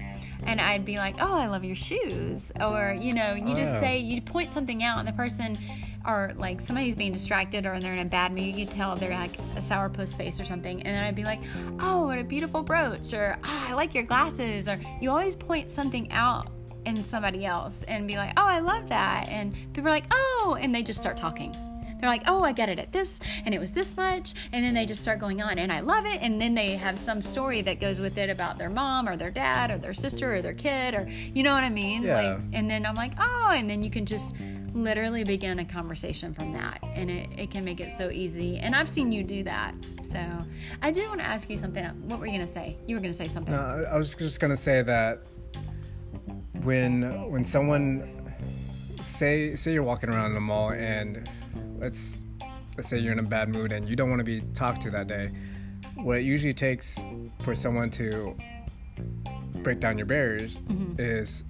and 0.45 0.61
I'd 0.61 0.85
be 0.85 0.97
like, 0.97 1.17
"Oh, 1.21 1.37
I 1.37 1.47
love 1.49 1.65
your 1.65 1.77
shoes," 1.77 2.53
or 2.61 2.97
you 2.99 3.13
know, 3.13 3.35
you 3.35 3.55
just 3.55 3.75
Oh. 3.75 3.81
say, 3.81 3.99
you 3.99 4.21
point 4.23 4.55
something 4.55 4.83
out, 4.83 4.99
and 4.99 5.07
the 5.09 5.13
person, 5.13 5.59
or 6.07 6.33
like 6.37 6.61
somebody's 6.61 6.95
being 6.95 7.13
distracted, 7.13 7.67
or 7.67 7.79
they're 7.81 7.93
in 7.95 7.99
a 7.99 8.05
bad 8.05 8.33
mood, 8.33 8.45
you 8.45 8.65
could 8.65 8.71
tell 8.75 8.97
they're 8.97 9.11
like 9.11 9.39
a 9.57 9.61
sourpuss 9.61 10.17
face 10.17 10.41
or 10.41 10.45
something, 10.45 10.79
and 10.83 10.95
then 10.95 11.03
I'd 11.05 11.15
be 11.15 11.25
like, 11.25 11.41
"Oh, 11.81 12.07
what 12.07 12.19
a 12.19 12.25
beautiful 12.25 12.63
brooch," 12.63 13.13
or 13.13 13.37
"Oh, 13.45 13.67
I 13.69 13.75
like 13.75 13.95
your 13.95 14.05
glasses," 14.05 14.69
or 14.69 14.79
you 15.01 15.11
always 15.11 15.37
point 15.37 15.69
something 15.71 16.11
out 16.13 16.49
in 16.87 17.03
somebody 17.05 17.45
else 17.45 17.83
and 17.85 18.07
be 18.07 18.17
like, 18.17 18.33
oh, 18.37 18.47
I 18.47 18.61
love 18.61 18.89
that. 18.89 19.29
And 19.29 19.55
people 19.73 19.89
are 19.89 19.91
like, 19.91 20.07
oh, 20.11 20.57
and 20.61 20.75
they 20.75 20.83
just 20.83 21.01
start 21.01 21.17
talking. 21.17 21.55
They're 21.99 22.11
like, 22.11 22.25
oh, 22.27 22.43
I 22.43 22.53
got 22.53 22.69
it 22.69 22.79
at 22.79 22.93
this, 22.93 23.21
and 23.47 23.55
it 23.55 23.59
was 23.59 23.73
this 23.73 23.97
much. 23.97 24.35
And 24.53 24.63
then 24.63 24.75
they 24.75 24.85
just 24.85 25.01
start 25.01 25.19
going 25.19 25.41
on, 25.41 25.59
and 25.59 25.73
I 25.73 25.81
love 25.81 26.05
it. 26.05 26.21
And 26.21 26.39
then 26.39 26.55
they 26.55 26.77
have 26.77 26.99
some 26.99 27.23
story 27.23 27.63
that 27.63 27.81
goes 27.81 28.01
with 28.01 28.19
it 28.19 28.29
about 28.29 28.59
their 28.59 28.69
mom 28.69 29.09
or 29.09 29.17
their 29.17 29.31
dad 29.31 29.71
or 29.71 29.79
their 29.79 29.95
sister 29.95 30.37
or 30.37 30.43
their 30.43 30.53
kid, 30.53 30.95
or 30.95 31.09
you 31.09 31.43
know 31.43 31.55
what 31.55 31.65
I 31.65 31.71
mean? 31.71 32.03
Yeah. 32.03 32.21
Like, 32.21 32.41
and 32.53 32.69
then 32.69 32.85
I'm 32.85 32.97
like, 32.97 33.13
oh, 33.19 33.51
and 33.55 33.69
then 33.69 33.83
you 33.83 33.91
can 33.91 34.05
just 34.05 34.35
literally 34.75 35.25
begin 35.25 35.59
a 35.59 35.65
conversation 35.65 36.35
from 36.35 36.53
that. 36.53 36.81
And 36.95 37.11
it, 37.11 37.29
it 37.39 37.51
can 37.51 37.65
make 37.65 37.81
it 37.81 37.91
so 37.91 38.11
easy. 38.11 38.59
And 38.59 38.75
I've 38.75 38.91
seen 38.91 39.11
you 39.11 39.25
do 39.25 39.43
that. 39.45 39.73
So 40.03 40.21
I 40.83 40.91
do 40.91 41.09
want 41.09 41.21
to 41.21 41.27
ask 41.27 41.49
you 41.49 41.57
something. 41.57 41.83
What 42.09 42.21
were 42.21 42.27
you 42.27 42.33
going 42.33 42.47
to 42.47 42.53
say? 42.53 42.77
You 42.87 42.97
were 42.97 43.01
going 43.01 43.13
to 43.13 43.17
say 43.17 43.27
something. 43.27 43.55
No, 43.55 43.87
I 43.89 43.95
I 43.95 43.97
was 43.97 44.15
just 44.15 44.39
gonna 44.41 44.57
say 44.57 44.83
that 44.83 45.25
when 46.67 47.31
when 47.31 47.45
someone 47.45 48.35
say 49.01 49.55
say 49.55 49.73
you're 49.73 49.85
walking 49.85 50.11
around 50.11 50.35
the 50.35 50.41
mall 50.41 50.71
and 50.73 51.31
let's 51.79 52.25
let's 52.77 52.89
say 52.89 52.99
you're 52.99 53.13
in 53.13 53.21
a 53.21 53.23
bad 53.23 53.49
mood 53.49 53.71
and 53.73 53.89
you 53.89 53.95
don't 53.95 54.11
want 54.11 54.19
to 54.19 54.25
be 54.25 54.41
talked 54.53 54.83
to 54.83 54.91
that 54.91 55.07
day, 55.07 55.31
what 55.95 56.19
it 56.19 56.25
usually 56.25 56.53
takes 56.53 57.03
for 57.39 57.55
someone 57.55 57.89
to 57.89 58.37
break 59.63 59.79
down 59.81 59.97
your 59.97 60.07
barriers 60.07 60.57
mm-hmm. 60.57 61.01
is 61.01 61.45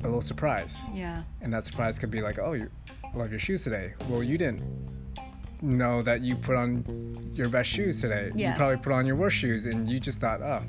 a 0.00 0.04
little 0.04 0.20
surprise, 0.20 0.78
Yeah. 0.92 1.22
and 1.40 1.52
that 1.52 1.64
surprise 1.64 1.98
could 1.98 2.10
be 2.10 2.20
like, 2.20 2.38
oh, 2.38 2.54
you 2.54 2.70
I 3.04 3.16
love 3.16 3.30
your 3.30 3.38
shoes 3.38 3.62
today. 3.62 3.94
Well, 4.08 4.22
you 4.22 4.36
didn't 4.36 4.62
know 5.62 6.02
that 6.02 6.20
you 6.20 6.34
put 6.34 6.56
on 6.56 6.84
your 7.32 7.48
best 7.48 7.70
shoes 7.70 8.00
today. 8.00 8.30
Yeah. 8.34 8.50
You 8.50 8.56
probably 8.56 8.76
put 8.78 8.92
on 8.92 9.06
your 9.06 9.16
worst 9.16 9.36
shoes, 9.36 9.66
and 9.66 9.88
you 9.88 10.00
just 10.00 10.20
thought, 10.20 10.42
oh, 10.42 10.62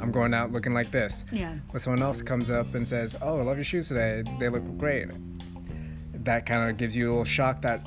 I'm 0.00 0.10
going 0.12 0.32
out 0.34 0.52
looking 0.52 0.74
like 0.74 0.90
this. 0.90 1.24
Yeah. 1.32 1.54
But 1.72 1.80
someone 1.80 2.02
else 2.02 2.22
comes 2.22 2.50
up 2.50 2.74
and 2.74 2.86
says, 2.86 3.16
"Oh, 3.20 3.40
I 3.40 3.42
love 3.42 3.56
your 3.56 3.64
shoes 3.64 3.88
today. 3.88 4.22
They 4.38 4.48
look 4.48 4.62
great." 4.78 5.08
That 6.24 6.46
kind 6.46 6.70
of 6.70 6.76
gives 6.76 6.94
you 6.96 7.08
a 7.08 7.10
little 7.10 7.24
shock 7.24 7.62
that 7.62 7.80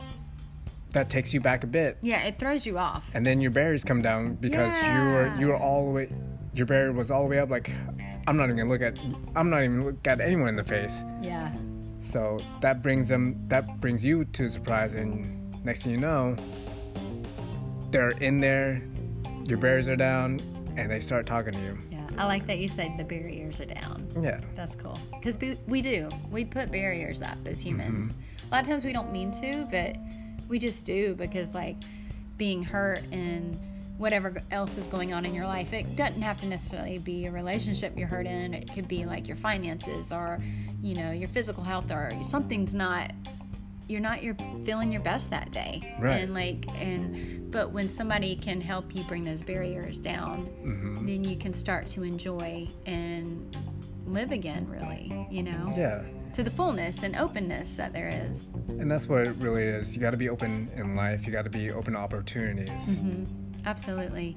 that 0.93 1.09
takes 1.09 1.33
you 1.33 1.39
back 1.39 1.63
a 1.63 1.67
bit, 1.67 1.97
Yeah, 2.01 2.21
it 2.23 2.37
throws 2.37 2.65
you 2.65 2.77
off. 2.77 3.09
and 3.13 3.25
then 3.25 3.39
your 3.39 3.51
barriers 3.51 3.81
come 3.85 4.01
down 4.01 4.35
because 4.35 4.75
you 4.83 4.91
were 4.91 5.33
you 5.39 5.47
were 5.47 5.55
all 5.55 5.85
the 5.85 5.91
way, 5.91 6.09
your 6.53 6.65
barrier 6.65 6.91
was 6.91 7.09
all 7.11 7.23
the 7.23 7.29
way 7.29 7.39
up. 7.39 7.49
Like, 7.49 7.71
I'm 8.27 8.35
not 8.35 8.45
even 8.45 8.57
gonna 8.57 8.69
look 8.69 8.81
at, 8.81 8.99
I'm 9.35 9.49
not 9.49 9.63
even 9.63 9.85
look 9.85 10.05
at 10.05 10.19
anyone 10.19 10.49
in 10.49 10.57
the 10.57 10.65
face. 10.65 11.01
Yeah. 11.21 11.49
So 12.01 12.39
that 12.59 12.81
brings 12.81 13.07
them, 13.07 13.41
that 13.47 13.79
brings 13.79 14.03
you 14.03 14.25
to 14.25 14.45
a 14.45 14.49
surprise, 14.49 14.93
and 14.95 15.63
next 15.63 15.83
thing 15.83 15.93
you 15.93 15.97
know, 15.99 16.35
they're 17.91 18.09
in 18.09 18.39
there, 18.41 18.81
your 19.47 19.59
barriers 19.59 19.87
are 19.87 19.95
down, 19.95 20.39
and 20.77 20.91
they 20.91 20.99
start 20.99 21.25
talking 21.25 21.53
to 21.53 21.59
you. 21.59 21.77
Yeah. 21.89 22.00
I 22.17 22.25
like 22.25 22.45
that 22.47 22.59
you 22.59 22.67
said 22.67 22.97
the 22.97 23.03
barriers 23.03 23.59
are 23.59 23.65
down. 23.65 24.07
Yeah. 24.19 24.39
That's 24.55 24.75
cool. 24.75 24.99
Because 25.11 25.37
we, 25.39 25.57
we 25.67 25.81
do. 25.81 26.09
We 26.29 26.45
put 26.45 26.71
barriers 26.71 27.21
up 27.21 27.37
as 27.45 27.59
mm-hmm. 27.59 27.79
humans. 27.79 28.15
A 28.49 28.55
lot 28.55 28.63
of 28.63 28.67
times 28.67 28.85
we 28.85 28.93
don't 28.93 29.11
mean 29.11 29.31
to, 29.33 29.67
but 29.71 29.97
we 30.47 30.59
just 30.59 30.85
do 30.85 31.15
because, 31.15 31.55
like, 31.55 31.77
being 32.37 32.63
hurt 32.63 33.03
and 33.11 33.59
whatever 33.97 34.33
else 34.49 34.77
is 34.77 34.87
going 34.87 35.13
on 35.13 35.25
in 35.25 35.33
your 35.33 35.45
life, 35.45 35.73
it 35.73 35.95
doesn't 35.95 36.21
have 36.21 36.39
to 36.41 36.47
necessarily 36.47 36.97
be 36.97 37.27
a 37.27 37.31
relationship 37.31 37.93
you're 37.95 38.07
hurt 38.07 38.25
in. 38.25 38.53
It 38.53 38.73
could 38.73 38.87
be 38.87 39.05
like 39.05 39.27
your 39.27 39.37
finances 39.37 40.11
or, 40.11 40.41
you 40.81 40.95
know, 40.95 41.11
your 41.11 41.29
physical 41.29 41.63
health 41.63 41.91
or 41.91 42.11
something's 42.23 42.73
not. 42.73 43.11
You're 43.91 43.99
not 43.99 44.23
you're 44.23 44.37
feeling 44.63 44.89
your 44.89 45.01
best 45.01 45.29
that 45.31 45.51
day, 45.51 45.95
Right. 45.99 46.19
And 46.21 46.33
like, 46.33 46.65
and 46.81 47.51
but 47.51 47.71
when 47.73 47.89
somebody 47.89 48.37
can 48.37 48.61
help 48.61 48.95
you 48.95 49.03
bring 49.03 49.25
those 49.25 49.41
barriers 49.41 49.97
down, 49.99 50.45
hmm 50.63 51.05
then 51.05 51.23
you 51.23 51.35
can 51.35 51.51
start 51.51 51.87
to 51.87 52.03
enjoy 52.03 52.67
and 52.85 53.57
live 54.05 54.31
again 54.31 54.67
really 54.69 55.27
you 55.31 55.41
know 55.43 55.73
Yeah. 55.75 56.03
to 56.33 56.43
the 56.43 56.51
fullness 56.51 57.01
and 57.03 57.15
openness 57.15 57.75
that 57.77 57.91
there 57.91 58.09
is 58.29 58.49
And 58.67 58.89
that's 58.89 59.07
what 59.09 59.21
it 59.27 59.35
really 59.37 59.63
is. 59.63 59.95
You 59.95 60.01
got 60.01 60.11
to 60.11 60.17
be 60.17 60.29
open 60.29 60.69
in 60.75 60.95
life. 60.95 61.25
You 61.25 61.31
got 61.33 61.43
to 61.45 61.49
be 61.49 61.71
open 61.71 61.93
to 61.93 61.99
opportunities. 61.99 62.97
hmm 62.97 63.23
absolutely 63.65 64.35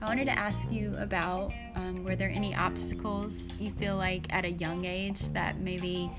i 0.00 0.06
wanted 0.06 0.24
to 0.26 0.38
ask 0.38 0.70
you 0.70 0.94
about 0.98 1.52
um, 1.76 2.04
were 2.04 2.16
there 2.16 2.30
any 2.30 2.54
obstacles 2.54 3.52
you 3.58 3.70
feel 3.72 3.96
like 3.96 4.32
at 4.34 4.44
a 4.44 4.50
young 4.52 4.84
age 4.84 5.28
that 5.30 5.58
maybe 5.60 6.10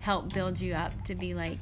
helped 0.00 0.32
build 0.34 0.60
you 0.60 0.74
up 0.74 0.92
to 1.04 1.14
be 1.14 1.34
like 1.34 1.60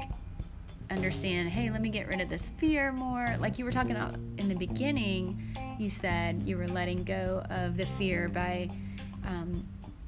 understand 0.91 1.49
hey 1.49 1.71
let 1.71 1.81
me 1.81 1.91
get 1.91 2.09
rid 2.09 2.21
of 2.21 2.29
this 2.29 2.49
fear 2.51 2.93
more 2.93 3.35
like 3.41 3.59
you 3.59 3.65
were 3.65 3.73
talking 3.73 3.93
about 3.93 4.15
in 4.39 4.49
the 4.49 4.55
beginning 4.55 5.55
you 5.79 5.91
said 5.91 6.43
you 6.43 6.57
were 6.57 6.69
letting 6.69 7.05
go 7.05 7.45
of 7.51 7.77
the 7.77 7.87
fear 7.99 8.29
by 8.29 8.69
um, 9.27 9.63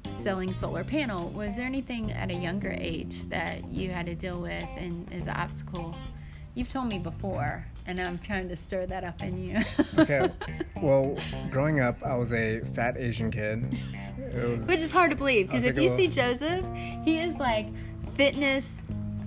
selling 0.09 0.53
solar 0.53 0.83
panel 0.83 1.29
was 1.29 1.57
there 1.57 1.65
anything 1.65 2.11
at 2.11 2.31
a 2.31 2.33
younger 2.33 2.75
age 2.77 3.25
that 3.25 3.63
you 3.71 3.89
had 3.89 4.05
to 4.05 4.15
deal 4.15 4.41
with 4.41 4.67
and 4.77 5.11
is 5.13 5.27
an 5.27 5.35
obstacle 5.35 5.95
you've 6.55 6.69
told 6.69 6.87
me 6.87 6.97
before 6.97 7.65
and 7.85 7.99
i'm 7.99 8.17
trying 8.19 8.49
to 8.49 8.57
stir 8.57 8.85
that 8.85 9.03
up 9.03 9.21
in 9.21 9.43
you 9.43 9.59
Okay. 9.97 10.31
Well, 10.81 11.15
growing 11.51 11.79
up, 11.79 12.01
I 12.03 12.15
was 12.15 12.33
a 12.33 12.61
fat 12.73 12.97
Asian 12.97 13.29
kid. 13.29 13.77
It 14.17 14.49
was, 14.49 14.65
which 14.65 14.79
is 14.79 14.91
hard 14.91 15.11
to 15.11 15.15
believe 15.15 15.47
because 15.47 15.63
if 15.63 15.77
you 15.77 15.89
like, 15.89 15.97
see 15.97 16.07
joseph 16.07 16.65
he 17.03 17.19
is 17.19 17.35
like 17.35 17.67
fitness 18.15 18.81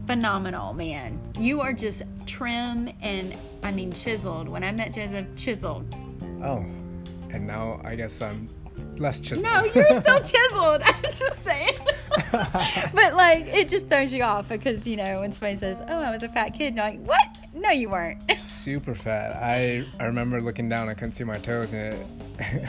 phenomenal 0.07 0.73
man 0.75 1.21
you 1.39 1.61
are 1.61 1.73
just 1.73 2.03
trim 2.27 2.91
and 3.01 3.35
i 3.63 3.71
mean 3.71 3.93
chiseled 3.93 4.49
when 4.49 4.63
i 4.63 4.71
met 4.71 4.93
joseph 4.93 5.27
chiseled 5.37 5.85
oh, 6.43 6.65
and 7.31 7.47
now 7.47 7.81
I 7.85 7.97
guess 7.97 8.21
I'm 8.23 8.49
less 8.99 9.19
chiseled. 9.21 9.43
no 9.43 9.65
you're 9.75 10.01
still 10.01 10.21
chiseled 10.23 10.83
i'm 10.85 11.03
just 11.03 11.43
saying 11.43 11.79
but 12.33 13.15
like 13.15 13.47
it 13.47 13.69
just 13.69 13.89
throws 13.89 14.13
you 14.13 14.23
off 14.23 14.49
because 14.49 14.87
you 14.87 14.97
know 14.97 15.21
when 15.21 15.33
somebody 15.33 15.57
says 15.57 15.81
oh 15.89 16.01
i 16.01 16.11
was 16.11 16.23
a 16.23 16.29
fat 16.29 16.51
kid 16.51 16.77
like 16.77 17.01
what 17.01 17.37
no 17.55 17.71
you 17.71 17.89
weren't 17.89 18.23
super 18.65 18.95
fat. 18.95 19.37
I 19.37 19.87
I 20.01 20.05
remember 20.05 20.41
looking 20.41 20.69
down. 20.69 20.89
I 20.89 20.95
couldn't 20.95 21.13
see 21.13 21.25
my 21.25 21.37
toes, 21.37 21.73
and 21.73 21.95
it, 22.41 22.69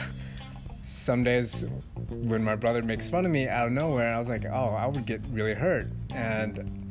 some 0.88 1.24
days 1.24 1.64
when 2.08 2.42
my 2.44 2.54
brother 2.54 2.82
makes 2.82 3.08
fun 3.10 3.24
of 3.24 3.32
me 3.32 3.48
out 3.48 3.66
of 3.66 3.72
nowhere, 3.72 4.14
I 4.14 4.18
was 4.18 4.28
like, 4.28 4.44
oh, 4.44 4.74
I 4.78 4.86
would 4.86 5.06
get 5.06 5.20
really 5.30 5.54
hurt. 5.54 5.86
And 6.14 6.85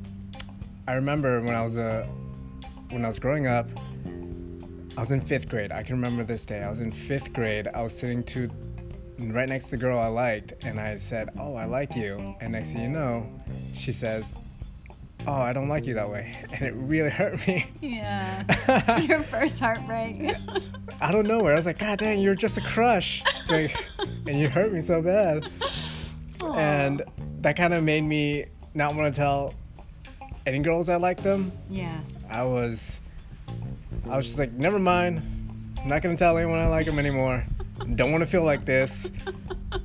I 0.88 0.94
remember 0.94 1.42
when 1.42 1.56
I 1.56 1.62
was 1.62 1.78
a 1.78 2.08
when 2.90 3.04
I 3.04 3.08
was 3.08 3.18
growing 3.20 3.48
up, 3.48 3.68
I 4.96 5.00
was 5.00 5.12
in 5.12 5.20
fifth 5.20 5.50
grade. 5.50 5.72
I 5.72 5.82
can 5.84 5.96
remember 5.96 6.24
this 6.24 6.46
day. 6.46 6.62
I 6.62 6.70
was 6.70 6.80
in 6.80 6.92
fifth 6.92 7.34
grade. 7.34 7.68
I 7.74 7.82
was 7.82 7.98
sitting 7.98 8.24
to 8.26 8.50
right 9.20 9.50
next 9.50 9.66
to 9.66 9.72
the 9.72 9.78
girl 9.78 9.98
I 9.98 10.08
liked, 10.08 10.64
and 10.64 10.80
I 10.80 10.98
said, 10.98 11.30
"Oh, 11.40 11.56
I 11.56 11.66
like 11.66 11.96
you." 11.96 12.36
And 12.40 12.52
next 12.52 12.74
thing 12.74 12.84
you 12.84 12.90
know, 12.90 13.28
she 13.74 13.92
says, 13.92 14.34
"Oh, 15.26 15.34
I 15.34 15.54
don't 15.54 15.70
like 15.70 15.88
you 15.88 15.96
that 15.96 16.10
way," 16.10 16.38
and 16.52 16.62
it 16.62 16.74
really 16.76 17.10
hurt 17.10 17.46
me. 17.48 17.66
yeah 17.82 19.00
your 19.02 19.22
first 19.22 19.60
heartbreak 19.60 20.36
out 21.02 21.16
of 21.16 21.26
nowhere. 21.26 21.54
I 21.54 21.56
was 21.56 21.66
like, 21.66 21.80
God 21.80 21.98
dang, 22.00 22.20
you're 22.20 22.36
just 22.36 22.58
a 22.58 22.62
crush. 22.62 23.24
Like, 23.50 23.76
and 24.28 24.40
you 24.40 24.50
hurt 24.50 24.72
me 24.72 24.82
so 24.82 25.02
bad. 25.02 25.50
Aw. 26.44 26.54
and 26.54 27.02
that 27.42 27.56
kind 27.56 27.74
of 27.74 27.84
made 27.84 28.02
me 28.04 28.46
not 28.76 28.94
want 28.96 29.12
to 29.14 29.18
tell 29.20 29.54
any 30.46 30.60
girls 30.60 30.90
I 30.90 30.96
like 30.98 31.22
them. 31.24 31.52
Yeah. 31.70 32.00
I 32.30 32.44
was, 32.44 33.00
I 34.10 34.18
was 34.18 34.26
just 34.26 34.40
like, 34.40 34.52
never 34.54 34.80
mind. 34.80 35.22
I'm 35.82 35.88
not 35.88 36.02
gonna 36.02 36.18
tell 36.18 36.38
anyone 36.38 36.60
I 36.60 36.68
like 36.68 36.86
them 36.86 37.00
anymore. 37.00 37.44
Don't 37.96 38.12
want 38.12 38.22
to 38.24 38.30
feel 38.30 38.44
like 38.44 38.66
this. 38.66 39.10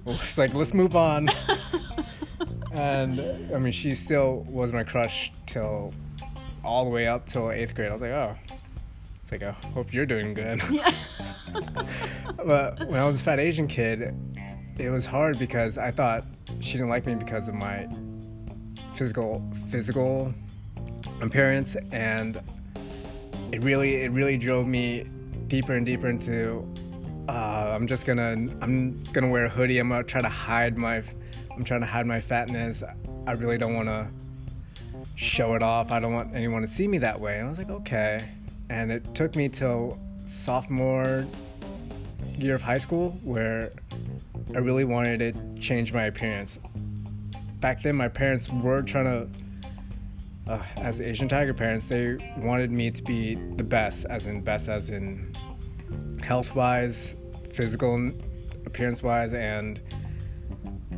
It's 0.07 0.39
like 0.39 0.55
let's 0.55 0.73
move 0.73 0.97
on. 0.97 1.29
And 2.73 3.21
I 3.55 3.59
mean, 3.59 3.73
she 3.73 3.95
still 3.95 4.47
was 4.49 4.73
my 4.73 4.85
crush 4.85 5.33
till 5.47 5.93
all 6.65 6.85
the 6.85 6.91
way 6.91 7.07
up 7.07 7.27
till 7.27 7.51
eighth 7.51 7.75
grade. 7.75 7.91
I 7.91 7.93
was 7.93 8.03
like, 8.03 8.13
oh, 8.13 8.37
it's 9.19 9.33
like 9.33 9.43
I 9.43 9.51
hope 9.75 9.93
you're 9.93 10.07
doing 10.07 10.35
good. 10.35 10.61
Yeah. 10.71 10.91
but 12.37 12.87
when 12.87 13.01
I 13.01 13.05
was 13.05 13.21
a 13.21 13.25
fat 13.25 13.41
Asian 13.41 13.67
kid, 13.67 14.15
it 14.79 14.89
was 14.89 15.05
hard 15.05 15.37
because 15.37 15.79
I 15.79 15.91
thought 15.91 16.25
she 16.61 16.73
didn't 16.75 16.89
like 16.89 17.07
me 17.07 17.17
because 17.17 17.49
of 17.49 17.57
my 17.57 17.89
physical 18.95 19.45
physical 19.69 20.33
appearance, 21.21 21.77
and 21.93 22.41
it 23.53 23.63
really 23.63 23.97
it 23.97 24.13
really 24.13 24.37
drove 24.37 24.67
me 24.67 25.05
deeper 25.47 25.75
and 25.75 25.85
deeper 25.87 26.09
into. 26.09 26.67
Uh, 27.29 27.73
I'm 27.75 27.87
just 27.87 28.07
gonna 28.07 28.33
I'm 28.61 29.03
gonna 29.13 29.29
wear 29.29 29.45
a 29.45 29.49
hoodie. 29.49 29.79
I'm 29.79 29.89
gonna 29.89 30.03
try 30.03 30.21
to 30.21 30.29
hide 30.29 30.77
my 30.77 31.03
I'm 31.51 31.65
trying 31.65 31.81
to 31.81 31.87
hide 31.87 32.07
my 32.07 32.21
fatness. 32.21 32.83
I 33.27 33.33
really 33.33 33.59
don't 33.59 33.75
want 33.75 33.89
to 33.89 34.09
show 35.15 35.55
it 35.55 35.63
off. 35.63 35.93
I 35.93 36.01
don't 36.01 36.15
want 36.15 36.35
anyone 36.35 36.63
to 36.63 36.69
see 36.69 36.89
me 36.89 36.99
that 36.99 37.21
way. 37.21 37.37
And 37.37 37.47
I 37.47 37.49
was 37.49 37.59
like, 37.59 37.71
okay. 37.71 38.29
And 38.71 38.91
it 38.91 39.15
took 39.15 39.37
me 39.37 39.49
till 39.49 39.99
sophomore 40.25 41.27
year 42.39 42.55
of 42.55 42.63
high 42.63 42.79
school 42.79 43.11
where 43.23 43.73
I 44.55 44.59
really 44.59 44.85
wanted 44.85 45.19
to 45.19 45.61
change 45.61 45.93
my 45.93 46.05
appearance. 46.05 46.59
Back 47.61 47.83
then, 47.83 47.95
my 47.97 48.09
parents 48.09 48.49
were 48.49 48.81
trying 48.83 49.05
to, 49.05 49.29
uh, 50.51 50.63
as 50.79 51.01
Asian 51.01 51.29
Tiger 51.29 51.55
parents, 51.55 51.87
they 51.89 52.17
wanted 52.39 52.71
me 52.73 52.91
to 52.91 53.03
be 53.03 53.37
the 53.57 53.63
best, 53.63 54.05
as 54.07 54.27
in 54.27 54.41
best, 54.41 54.69
as 54.69 54.91
in 54.91 55.33
health 56.23 56.55
wise, 56.55 57.15
physical 57.53 58.13
appearance 58.67 59.03
wise, 59.03 59.33
and 59.33 59.81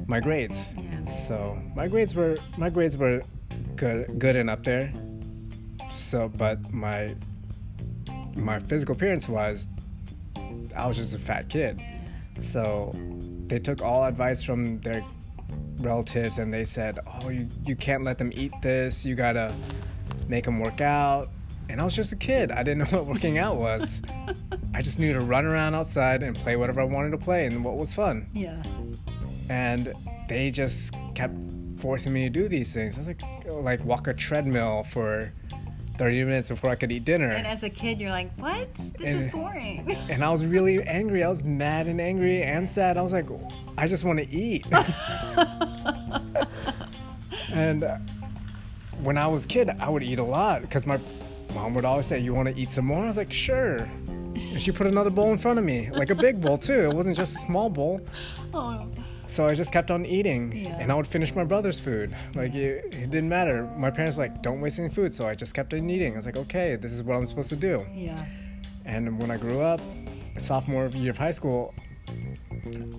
my 0.06 0.20
grades. 0.20 0.64
Yeah. 0.76 1.04
So 1.10 1.58
my 1.74 1.86
grades 1.86 2.14
were 2.14 2.38
my 2.56 2.70
grades 2.70 2.96
were 2.96 3.22
good 3.76 4.18
good 4.18 4.36
and 4.36 4.48
up 4.48 4.64
there. 4.64 4.90
So 5.92 6.28
but 6.28 6.72
my 6.72 7.14
my 8.34 8.58
physical 8.58 8.94
appearance 8.94 9.28
wise, 9.28 9.68
I 10.74 10.86
was 10.86 10.96
just 10.96 11.14
a 11.14 11.18
fat 11.18 11.48
kid. 11.50 11.80
So 12.40 12.92
they 13.46 13.58
took 13.58 13.82
all 13.82 14.04
advice 14.04 14.42
from 14.42 14.80
their 14.80 15.04
relatives 15.84 16.38
and 16.38 16.52
they 16.52 16.64
said, 16.64 16.98
"Oh, 17.06 17.28
you 17.28 17.48
you 17.66 17.76
can't 17.76 18.04
let 18.04 18.18
them 18.18 18.30
eat 18.34 18.52
this. 18.62 19.04
You 19.04 19.14
gotta 19.14 19.54
make 20.28 20.44
them 20.44 20.58
work 20.60 20.80
out." 20.80 21.28
And 21.68 21.80
I 21.80 21.84
was 21.84 21.94
just 21.96 22.12
a 22.12 22.16
kid. 22.16 22.50
I 22.52 22.62
didn't 22.62 22.78
know 22.90 22.98
what 22.98 23.06
working 23.06 23.38
out 23.38 23.56
was. 23.56 24.02
I 24.74 24.82
just 24.82 24.98
knew 24.98 25.12
to 25.12 25.20
run 25.20 25.44
around 25.46 25.74
outside 25.74 26.22
and 26.22 26.36
play 26.36 26.56
whatever 26.56 26.80
I 26.80 26.84
wanted 26.84 27.10
to 27.10 27.18
play 27.18 27.46
and 27.46 27.64
what 27.64 27.76
was 27.76 27.94
fun 27.94 28.26
Yeah. 28.32 28.60
and 29.48 29.92
they 30.28 30.50
just 30.50 30.94
kept 31.14 31.34
forcing 31.76 32.12
me 32.12 32.24
to 32.24 32.30
do 32.30 32.48
these 32.48 32.72
things. 32.72 32.96
I 32.96 33.00
was 33.00 33.08
like, 33.08 33.22
like 33.46 33.84
walk 33.84 34.06
a 34.06 34.14
treadmill 34.14 34.84
for 34.84 35.32
30 35.98 36.24
minutes 36.24 36.48
before 36.48 36.70
I 36.70 36.74
could 36.74 36.90
eat 36.92 37.04
dinner. 37.04 37.28
And 37.28 37.46
as 37.46 37.62
a 37.64 37.70
kid, 37.70 38.00
you're 38.00 38.10
like, 38.10 38.32
what? 38.38 38.72
This 38.74 39.14
is 39.14 39.28
boring. 39.28 39.96
And 40.10 40.24
I 40.24 40.30
was 40.30 40.44
really 40.44 40.82
angry. 40.84 41.22
I 41.22 41.28
was 41.28 41.42
mad 41.42 41.86
and 41.86 42.00
angry 42.00 42.42
and 42.42 42.68
sad. 42.68 42.96
I 42.96 43.02
was 43.02 43.12
like, 43.12 43.26
I 43.78 43.86
just 43.86 44.04
want 44.04 44.18
to 44.18 44.30
eat. 44.30 44.66
and 47.52 47.84
uh, 47.84 47.96
when 49.02 49.18
I 49.18 49.26
was 49.26 49.44
a 49.44 49.48
kid, 49.48 49.70
I 49.80 49.88
would 49.88 50.02
eat 50.02 50.18
a 50.18 50.24
lot 50.24 50.62
because 50.62 50.86
my 50.86 50.98
mom 51.54 51.74
would 51.74 51.84
always 51.84 52.06
say, 52.06 52.18
"You 52.18 52.34
want 52.34 52.48
to 52.54 52.60
eat 52.60 52.70
some 52.72 52.86
more?" 52.86 53.04
I 53.04 53.06
was 53.06 53.16
like, 53.16 53.32
"Sure." 53.32 53.78
And 54.34 54.60
she 54.60 54.72
put 54.72 54.86
another 54.86 55.10
bowl 55.10 55.30
in 55.30 55.38
front 55.38 55.58
of 55.58 55.64
me, 55.64 55.90
like 55.90 56.10
a 56.10 56.14
big 56.14 56.40
bowl 56.40 56.56
too. 56.58 56.84
It 56.90 56.94
wasn't 56.94 57.16
just 57.16 57.36
a 57.36 57.38
small 57.38 57.68
bowl. 57.70 58.00
oh. 58.54 58.88
So 59.26 59.46
I 59.46 59.54
just 59.54 59.72
kept 59.72 59.90
on 59.90 60.04
eating, 60.04 60.52
Yeah. 60.54 60.76
and 60.78 60.92
I 60.92 60.94
would 60.94 61.06
finish 61.06 61.34
my 61.34 61.44
brother's 61.44 61.80
food. 61.80 62.14
Like 62.34 62.54
it, 62.54 62.94
it 62.94 63.10
didn't 63.10 63.30
matter. 63.30 63.64
My 63.78 63.90
parents 63.90 64.16
were 64.18 64.24
like, 64.24 64.42
"Don't 64.42 64.60
waste 64.60 64.78
any 64.78 64.88
food," 64.90 65.14
so 65.14 65.26
I 65.26 65.34
just 65.34 65.54
kept 65.54 65.72
on 65.72 65.88
eating. 65.88 66.12
I 66.14 66.16
was 66.16 66.26
like, 66.26 66.36
"Okay, 66.36 66.76
this 66.76 66.92
is 66.92 67.02
what 67.02 67.16
I'm 67.16 67.26
supposed 67.26 67.48
to 67.50 67.56
do." 67.56 67.86
Yeah. 67.94 68.24
And 68.84 69.18
when 69.20 69.30
I 69.30 69.36
grew 69.38 69.60
up, 69.60 69.80
sophomore 70.38 70.86
year 70.88 71.10
of 71.10 71.18
high 71.18 71.30
school, 71.30 71.72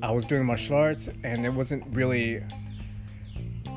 I 0.01 0.11
was 0.11 0.27
doing 0.27 0.45
martial 0.45 0.75
arts, 0.75 1.09
and 1.23 1.45
it 1.45 1.49
wasn't 1.49 1.83
really, 1.95 2.43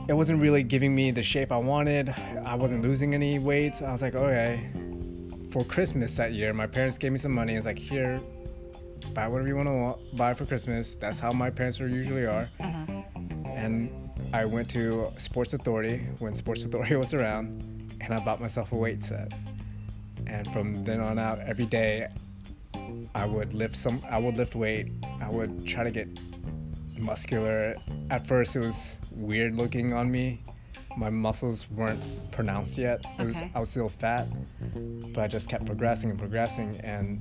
it 0.08 0.12
wasn't 0.12 0.40
really 0.40 0.62
giving 0.62 0.94
me 0.94 1.10
the 1.10 1.22
shape 1.22 1.52
I 1.52 1.56
wanted. 1.56 2.10
I 2.44 2.54
wasn't 2.54 2.82
losing 2.82 3.14
any 3.14 3.38
weight. 3.38 3.80
I 3.82 3.92
was 3.92 4.02
like, 4.02 4.14
okay. 4.14 4.70
For 5.50 5.64
Christmas 5.64 6.16
that 6.16 6.32
year, 6.32 6.52
my 6.52 6.66
parents 6.66 6.98
gave 6.98 7.12
me 7.12 7.18
some 7.18 7.32
money. 7.32 7.54
It's 7.54 7.66
like, 7.66 7.78
here, 7.78 8.20
buy 9.14 9.28
whatever 9.28 9.48
you 9.48 9.56
want 9.56 9.68
to 9.68 10.16
buy 10.16 10.34
for 10.34 10.44
Christmas. 10.44 10.94
That's 10.94 11.18
how 11.18 11.30
my 11.30 11.50
parents 11.50 11.80
are 11.80 11.88
usually 11.88 12.26
are. 12.26 12.48
Uh-huh. 12.60 13.02
And 13.46 13.90
I 14.32 14.44
went 14.44 14.68
to 14.70 15.12
Sports 15.16 15.54
Authority 15.54 15.98
when 16.18 16.34
Sports 16.34 16.64
Authority 16.64 16.96
was 17.04 17.14
around, 17.14 17.62
and 18.00 18.12
I 18.12 18.18
bought 18.24 18.40
myself 18.40 18.72
a 18.72 18.76
weight 18.76 19.02
set. 19.02 19.32
And 20.26 20.50
from 20.52 20.80
then 20.80 21.00
on 21.00 21.18
out, 21.18 21.38
every 21.40 21.66
day, 21.66 22.08
I 23.14 23.24
would 23.24 23.54
lift 23.54 23.76
some. 23.76 24.02
I 24.10 24.18
would 24.18 24.36
lift 24.36 24.54
weight. 24.54 24.88
I 25.26 25.30
would 25.30 25.66
try 25.66 25.82
to 25.82 25.90
get 25.90 26.08
muscular. 27.00 27.74
At 28.10 28.26
first, 28.26 28.54
it 28.54 28.60
was 28.60 28.96
weird 29.10 29.56
looking 29.56 29.92
on 29.92 30.08
me. 30.10 30.40
My 30.96 31.10
muscles 31.10 31.68
weren't 31.70 32.00
pronounced 32.30 32.78
yet. 32.78 33.04
It 33.18 33.24
was, 33.24 33.36
Okay. 33.36 33.50
I 33.54 33.58
was 33.60 33.68
still 33.70 33.88
fat, 33.88 34.28
but 35.12 35.22
I 35.24 35.26
just 35.26 35.48
kept 35.48 35.66
progressing 35.66 36.10
and 36.10 36.18
progressing. 36.18 36.76
And 36.82 37.20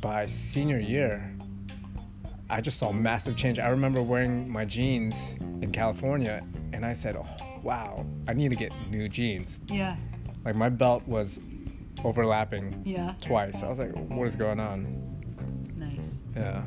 by 0.00 0.26
senior 0.26 0.80
year, 0.80 1.32
I 2.50 2.60
just 2.60 2.78
saw 2.78 2.90
massive 2.92 3.36
change. 3.36 3.58
I 3.60 3.68
remember 3.68 4.02
wearing 4.02 4.48
my 4.50 4.64
jeans 4.64 5.32
in 5.62 5.70
California, 5.72 6.42
and 6.72 6.84
I 6.84 6.92
said, 6.92 7.16
"Oh, 7.16 7.26
wow! 7.62 8.04
I 8.28 8.32
need 8.34 8.50
to 8.50 8.56
get 8.56 8.72
new 8.90 9.08
jeans." 9.08 9.60
Yeah. 9.68 9.96
Like 10.44 10.54
my 10.56 10.68
belt 10.68 11.06
was 11.06 11.40
overlapping 12.04 12.82
Yeah. 12.84 13.14
twice. 13.20 13.62
I 13.62 13.68
was 13.68 13.78
like, 13.78 13.92
"What 14.10 14.26
is 14.28 14.36
going 14.36 14.60
on?" 14.60 14.86
Nice. 15.76 16.10
Yeah. 16.36 16.62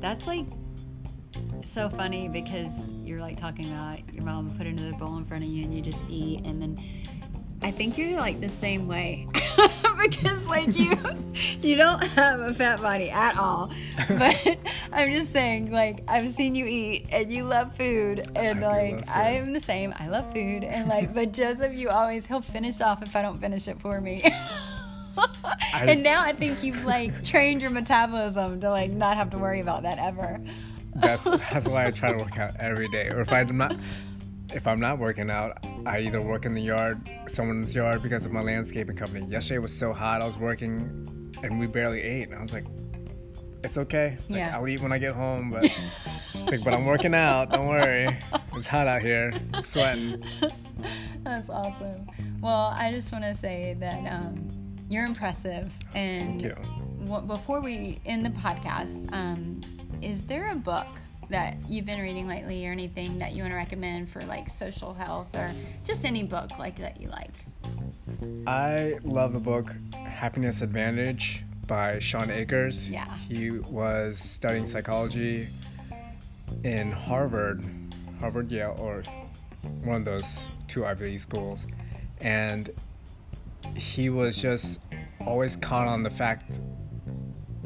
That's 0.00 0.26
like 0.26 0.46
so 1.64 1.88
funny 1.88 2.28
because 2.28 2.88
you're 3.04 3.20
like 3.20 3.38
talking 3.38 3.66
about 3.66 3.98
your 4.12 4.24
mom 4.24 4.50
put 4.56 4.66
another 4.66 4.96
bowl 4.96 5.16
in 5.18 5.24
front 5.24 5.44
of 5.44 5.50
you 5.50 5.64
and 5.64 5.74
you 5.74 5.82
just 5.82 6.04
eat 6.08 6.44
and 6.44 6.62
then 6.62 6.82
I 7.60 7.72
think 7.72 7.98
you're 7.98 8.16
like 8.16 8.40
the 8.40 8.48
same 8.48 8.86
way 8.86 9.26
because 10.02 10.46
like 10.46 10.78
you 10.78 10.96
you 11.62 11.76
don't 11.76 12.02
have 12.02 12.40
a 12.40 12.54
fat 12.54 12.80
body 12.80 13.10
at 13.10 13.36
all. 13.36 13.72
But 14.08 14.58
I'm 14.92 15.12
just 15.12 15.32
saying 15.32 15.72
like 15.72 16.04
I've 16.06 16.30
seen 16.30 16.54
you 16.54 16.66
eat 16.66 17.08
and 17.10 17.30
you 17.30 17.42
love 17.42 17.74
food 17.76 18.28
and 18.36 18.60
do 18.60 18.66
like 18.66 19.00
food. 19.00 19.08
I 19.08 19.30
am 19.30 19.52
the 19.52 19.60
same. 19.60 19.92
I 19.98 20.08
love 20.08 20.32
food 20.32 20.62
and 20.62 20.88
like 20.88 21.12
but 21.12 21.32
Joseph 21.32 21.74
you 21.74 21.90
always 21.90 22.26
he'll 22.26 22.40
finish 22.40 22.80
off 22.80 23.02
if 23.02 23.16
I 23.16 23.22
don't 23.22 23.40
finish 23.40 23.66
it 23.66 23.80
for 23.80 24.00
me 24.00 24.24
and 25.74 26.02
now 26.02 26.22
I 26.22 26.32
think 26.32 26.62
you've 26.62 26.84
like 26.84 27.24
trained 27.24 27.62
your 27.62 27.70
metabolism 27.70 28.60
to 28.60 28.70
like 28.70 28.90
not 28.90 29.16
have 29.16 29.30
to 29.30 29.38
worry 29.38 29.60
about 29.60 29.82
that 29.82 29.98
ever. 29.98 30.40
That's 30.94 31.24
that's 31.50 31.68
why 31.68 31.86
I 31.86 31.90
try 31.90 32.12
to 32.12 32.18
work 32.18 32.38
out 32.38 32.56
every 32.58 32.88
day. 32.88 33.08
Or 33.08 33.20
if 33.20 33.32
I'm 33.32 33.56
not 33.56 33.76
if 34.52 34.66
I'm 34.66 34.80
not 34.80 34.98
working 34.98 35.30
out, 35.30 35.64
I 35.86 36.00
either 36.00 36.20
work 36.20 36.46
in 36.46 36.54
the 36.54 36.62
yard, 36.62 37.08
someone's 37.26 37.74
yard 37.74 38.02
because 38.02 38.24
of 38.24 38.32
my 38.32 38.40
landscaping 38.40 38.96
company. 38.96 39.26
Yesterday 39.26 39.58
was 39.58 39.76
so 39.76 39.92
hot, 39.92 40.22
I 40.22 40.26
was 40.26 40.38
working 40.38 41.32
and 41.42 41.60
we 41.60 41.66
barely 41.66 42.00
ate. 42.00 42.28
And 42.28 42.38
I 42.38 42.42
was 42.42 42.52
like, 42.52 42.64
it's 43.64 43.78
okay. 43.78 44.14
It's 44.18 44.30
like, 44.30 44.38
Yeah. 44.38 44.56
I'll 44.56 44.66
eat 44.66 44.80
when 44.80 44.92
I 44.92 44.98
get 44.98 45.14
home, 45.14 45.50
but 45.50 45.64
it's 45.64 46.50
like, 46.50 46.64
but 46.64 46.72
I'm 46.72 46.86
working 46.86 47.14
out. 47.14 47.50
Don't 47.50 47.66
worry. 47.66 48.16
It's 48.54 48.66
hot 48.66 48.86
out 48.86 49.02
here. 49.02 49.32
I'm 49.52 49.62
sweating. 49.62 50.22
That's 51.24 51.48
awesome. 51.50 52.08
Well, 52.40 52.72
I 52.74 52.90
just 52.90 53.12
want 53.12 53.24
to 53.24 53.34
say 53.34 53.76
that 53.80 54.12
um, 54.12 54.48
you're 54.88 55.04
impressive. 55.06 55.70
And 55.94 56.40
Thank 56.40 56.42
you. 56.42 57.06
w- 57.06 57.26
before 57.26 57.60
we 57.60 58.00
end 58.06 58.24
the 58.24 58.30
podcast, 58.30 59.12
um, 59.12 59.60
is 60.02 60.22
there 60.22 60.50
a 60.50 60.54
book 60.54 60.86
that 61.30 61.56
you've 61.68 61.84
been 61.84 62.00
reading 62.00 62.26
lately 62.26 62.66
or 62.66 62.72
anything 62.72 63.18
that 63.18 63.32
you 63.32 63.42
want 63.42 63.52
to 63.52 63.56
recommend 63.56 64.08
for 64.08 64.20
like 64.22 64.48
social 64.48 64.94
health 64.94 65.28
or 65.34 65.50
just 65.84 66.04
any 66.04 66.22
book 66.22 66.58
like 66.58 66.76
that 66.76 67.00
you 67.00 67.08
like? 67.08 67.32
I 68.46 68.98
love 69.04 69.34
the 69.34 69.40
book 69.40 69.74
Happiness 69.94 70.62
Advantage 70.62 71.44
by 71.66 71.98
Shawn 71.98 72.30
Akers. 72.30 72.88
Yeah. 72.88 73.14
He 73.28 73.50
was 73.50 74.18
studying 74.18 74.64
psychology 74.64 75.48
in 76.64 76.90
Harvard, 76.90 77.62
Harvard, 78.20 78.50
Yale, 78.50 78.74
or 78.78 79.02
one 79.84 79.96
of 79.96 80.04
those 80.06 80.40
two 80.66 80.86
Ivy 80.86 81.06
League 81.06 81.20
schools. 81.20 81.66
And 82.22 82.70
he 83.76 84.10
was 84.10 84.40
just 84.40 84.80
always 85.24 85.56
caught 85.56 85.86
on 85.86 86.02
the 86.02 86.10
fact 86.10 86.60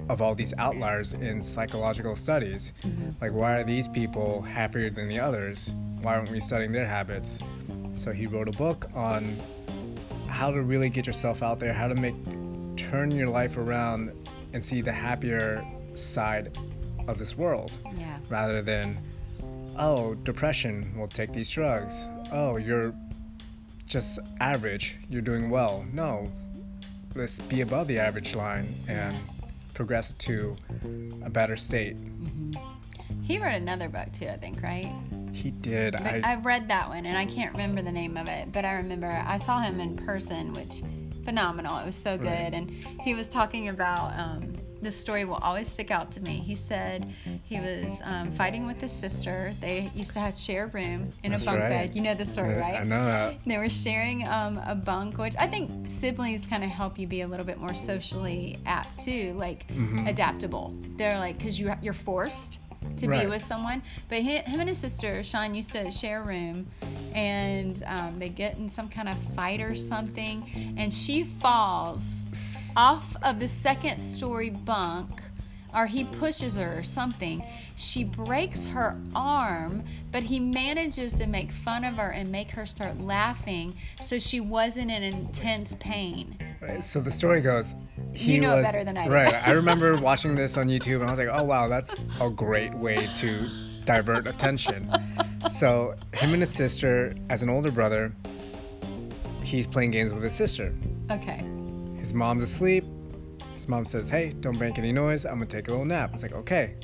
of 0.08 0.20
all 0.20 0.34
these 0.34 0.52
outliers 0.58 1.12
in 1.12 1.40
psychological 1.40 2.16
studies. 2.16 2.72
Mm-hmm. 2.82 3.10
Like, 3.20 3.32
why 3.32 3.54
are 3.54 3.64
these 3.64 3.88
people 3.88 4.42
happier 4.42 4.90
than 4.90 5.08
the 5.08 5.20
others? 5.20 5.74
Why 6.02 6.16
aren't 6.16 6.30
we 6.30 6.40
studying 6.40 6.72
their 6.72 6.86
habits? 6.86 7.38
So 7.92 8.10
he 8.12 8.26
wrote 8.26 8.48
a 8.48 8.52
book 8.52 8.90
on 8.94 9.36
how 10.28 10.50
to 10.50 10.62
really 10.62 10.88
get 10.88 11.06
yourself 11.06 11.42
out 11.42 11.60
there, 11.60 11.72
how 11.72 11.88
to 11.88 11.94
make 11.94 12.14
turn 12.76 13.10
your 13.10 13.28
life 13.28 13.56
around 13.56 14.12
and 14.52 14.62
see 14.64 14.80
the 14.80 14.92
happier 14.92 15.64
side 15.94 16.56
of 17.06 17.18
this 17.18 17.36
world 17.36 17.70
Yeah. 17.98 18.18
rather 18.28 18.62
than 18.62 18.98
oh 19.78 20.14
depression 20.14 20.92
we'll 20.96 21.06
take 21.08 21.32
these 21.32 21.48
drugs 21.50 22.06
oh 22.32 22.56
you're 22.56 22.94
just 23.92 24.18
average 24.40 24.96
you're 25.10 25.20
doing 25.20 25.50
well 25.50 25.84
no 25.92 26.26
let's 27.14 27.40
be 27.40 27.60
above 27.60 27.86
the 27.88 27.98
average 27.98 28.34
line 28.34 28.66
and 28.88 29.16
progress 29.74 30.14
to 30.14 30.56
a 31.24 31.28
better 31.28 31.56
state 31.56 31.96
He 33.22 33.38
wrote 33.38 33.54
another 33.54 33.88
book 33.88 34.10
too, 34.12 34.28
I 34.28 34.36
think, 34.38 34.62
right? 34.62 34.90
he 35.32 35.50
did 35.50 35.96
I, 35.96 36.20
I've 36.24 36.44
read 36.44 36.68
that 36.68 36.88
one 36.88 37.06
and 37.06 37.16
I 37.16 37.26
can't 37.26 37.52
remember 37.52 37.82
the 37.82 37.92
name 37.92 38.16
of 38.16 38.28
it, 38.28 38.50
but 38.52 38.64
I 38.64 38.74
remember 38.74 39.06
I 39.06 39.36
saw 39.36 39.60
him 39.60 39.80
in 39.80 39.96
person, 39.96 40.52
which 40.52 40.82
phenomenal. 41.24 41.78
It 41.78 41.86
was 41.86 41.96
so 41.96 42.16
good. 42.16 42.26
Right. 42.26 42.54
And 42.54 42.70
he 43.00 43.14
was 43.14 43.28
talking 43.28 43.68
about 43.68 44.12
um, 44.18 44.51
this 44.82 44.98
story 45.00 45.24
will 45.24 45.36
always 45.36 45.68
stick 45.68 45.90
out 45.90 46.10
to 46.12 46.20
me. 46.20 46.42
He 46.44 46.54
said 46.54 47.08
he 47.44 47.60
was 47.60 48.00
um, 48.04 48.32
fighting 48.32 48.66
with 48.66 48.80
his 48.80 48.92
sister. 48.92 49.54
They 49.60 49.90
used 49.94 50.12
to 50.14 50.20
have 50.20 50.34
share 50.34 50.64
a 50.64 50.66
room 50.68 51.10
in 51.22 51.32
That's 51.32 51.44
a 51.44 51.46
bunk 51.46 51.60
right. 51.60 51.68
bed. 51.68 51.94
You 51.94 52.02
know 52.02 52.14
the 52.14 52.24
story, 52.24 52.54
right? 52.56 52.80
I 52.80 52.84
know 52.84 53.04
that 53.04 53.36
They 53.46 53.56
were 53.58 53.68
sharing 53.70 54.26
um, 54.26 54.58
a 54.66 54.74
bunk, 54.74 55.18
which 55.18 55.36
I 55.38 55.46
think 55.46 55.88
siblings 55.88 56.46
kind 56.48 56.64
of 56.64 56.70
help 56.70 56.98
you 56.98 57.06
be 57.06 57.20
a 57.22 57.28
little 57.28 57.46
bit 57.46 57.58
more 57.58 57.74
socially 57.74 58.58
apt 58.66 58.98
too, 59.04 59.32
like 59.36 59.66
Mm-hmm. 59.68 60.06
adaptable. 60.06 60.74
They're 60.96 61.18
like 61.18 61.38
because 61.38 61.58
you 61.58 61.72
you're 61.82 61.94
forced 61.94 62.58
to 62.96 63.08
be 63.08 63.26
with 63.26 63.42
someone. 63.42 63.82
But 64.08 64.22
hi- 64.22 64.42
him 64.46 64.60
and 64.60 64.68
his 64.68 64.78
sister 64.78 65.22
Sean 65.22 65.54
used 65.54 65.72
to 65.72 65.90
share 65.90 66.22
a 66.22 66.26
room, 66.26 66.66
and 67.14 67.82
um, 67.86 68.18
they 68.18 68.28
get 68.28 68.56
in 68.58 68.68
some 68.68 68.88
kind 68.88 69.08
of 69.08 69.16
fight 69.34 69.60
or 69.60 69.74
something, 69.74 70.74
and 70.78 70.92
she 70.92 71.24
falls 71.24 72.24
off 72.76 73.16
of 73.22 73.38
the 73.40 73.48
second 73.48 73.98
story 73.98 74.50
bunk 74.50 75.08
or 75.74 75.86
he 75.86 76.04
pushes 76.04 76.56
her 76.56 76.78
or 76.78 76.82
something. 76.82 77.44
She 77.76 78.04
breaks 78.04 78.66
her 78.66 78.96
arm, 79.14 79.84
but 80.10 80.22
he 80.22 80.38
manages 80.38 81.14
to 81.14 81.26
make 81.26 81.50
fun 81.50 81.84
of 81.84 81.96
her 81.96 82.10
and 82.10 82.30
make 82.30 82.50
her 82.50 82.66
start 82.66 83.00
laughing 83.00 83.74
so 84.00 84.18
she 84.18 84.40
wasn't 84.40 84.90
in 84.90 85.02
intense 85.02 85.74
pain. 85.80 86.36
So 86.80 87.00
the 87.00 87.10
story 87.10 87.40
goes 87.40 87.74
he 88.14 88.34
You 88.34 88.40
know 88.40 88.56
was, 88.56 88.64
better 88.64 88.84
than 88.84 88.96
I 88.96 89.06
do. 89.06 89.10
right 89.12 89.34
i 89.48 89.50
remember 89.52 89.96
watching 90.00 90.34
this 90.34 90.56
on 90.56 90.68
youtube 90.68 91.00
and 91.00 91.04
i 91.08 91.10
was 91.10 91.18
like 91.18 91.28
oh 91.32 91.42
wow 91.42 91.66
that's 91.66 91.96
a 92.20 92.28
great 92.30 92.72
way 92.74 93.08
to 93.18 93.48
divert 93.84 94.26
attention 94.28 94.90
so 95.50 95.94
him 96.14 96.32
and 96.34 96.42
his 96.42 96.50
sister 96.50 97.14
as 97.30 97.42
an 97.42 97.48
older 97.50 97.70
brother 97.70 98.12
he's 99.42 99.66
playing 99.66 99.90
games 99.90 100.12
with 100.12 100.22
his 100.22 100.32
sister 100.34 100.74
Okay. 101.10 101.42
his 101.98 102.14
mom's 102.14 102.42
asleep 102.42 102.84
his 103.62 103.68
mom 103.68 103.86
says 103.86 104.08
hey 104.10 104.30
don't 104.40 104.58
make 104.58 104.76
any 104.76 104.90
noise. 104.90 105.24
I'm 105.24 105.34
gonna 105.34 105.46
take 105.46 105.68
a 105.68 105.70
little 105.70 105.84
nap. 105.86 106.10
It's 106.14 106.22
like 106.24 106.32
okay. 106.32 106.74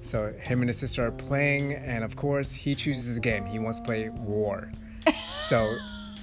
So 0.00 0.32
him 0.40 0.60
and 0.60 0.68
his 0.68 0.76
sister 0.78 1.06
are 1.06 1.12
playing 1.12 1.74
and 1.74 2.02
of 2.02 2.16
course 2.16 2.52
he 2.52 2.74
chooses 2.74 3.16
a 3.16 3.20
game. 3.20 3.46
He 3.46 3.58
wants 3.60 3.78
to 3.78 3.84
play 3.84 4.08
war. 4.10 4.70
So 5.38 5.76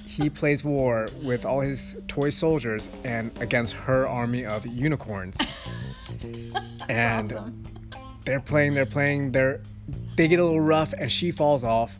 he 0.05 0.29
plays 0.29 0.63
war 0.63 1.07
with 1.23 1.43
all 1.45 1.59
his 1.59 1.99
toy 2.07 2.29
soldiers 2.29 2.87
and 3.03 3.29
against 3.41 3.73
her 3.73 4.07
army 4.07 4.45
of 4.45 4.65
unicorns. 4.65 5.37
And 6.89 7.33
Awesome. 7.33 7.63
they're 8.25 8.39
playing 8.39 8.73
they're 8.73 8.85
playing 8.85 9.31
they're 9.31 9.61
they 10.17 10.27
get 10.27 10.39
a 10.39 10.43
little 10.43 10.61
rough 10.61 10.93
and 10.93 11.11
she 11.11 11.31
falls 11.31 11.63
off 11.63 11.99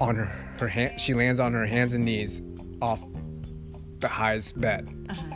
on 0.00 0.16
her 0.16 0.26
her 0.58 0.68
hand 0.68 1.00
she 1.00 1.14
lands 1.14 1.40
on 1.40 1.52
her 1.52 1.64
hands 1.66 1.92
and 1.94 2.04
knees 2.04 2.42
off 2.82 3.02
the 4.00 4.08
highest 4.08 4.60
bed. 4.60 4.88
Uh-huh. 5.10 5.29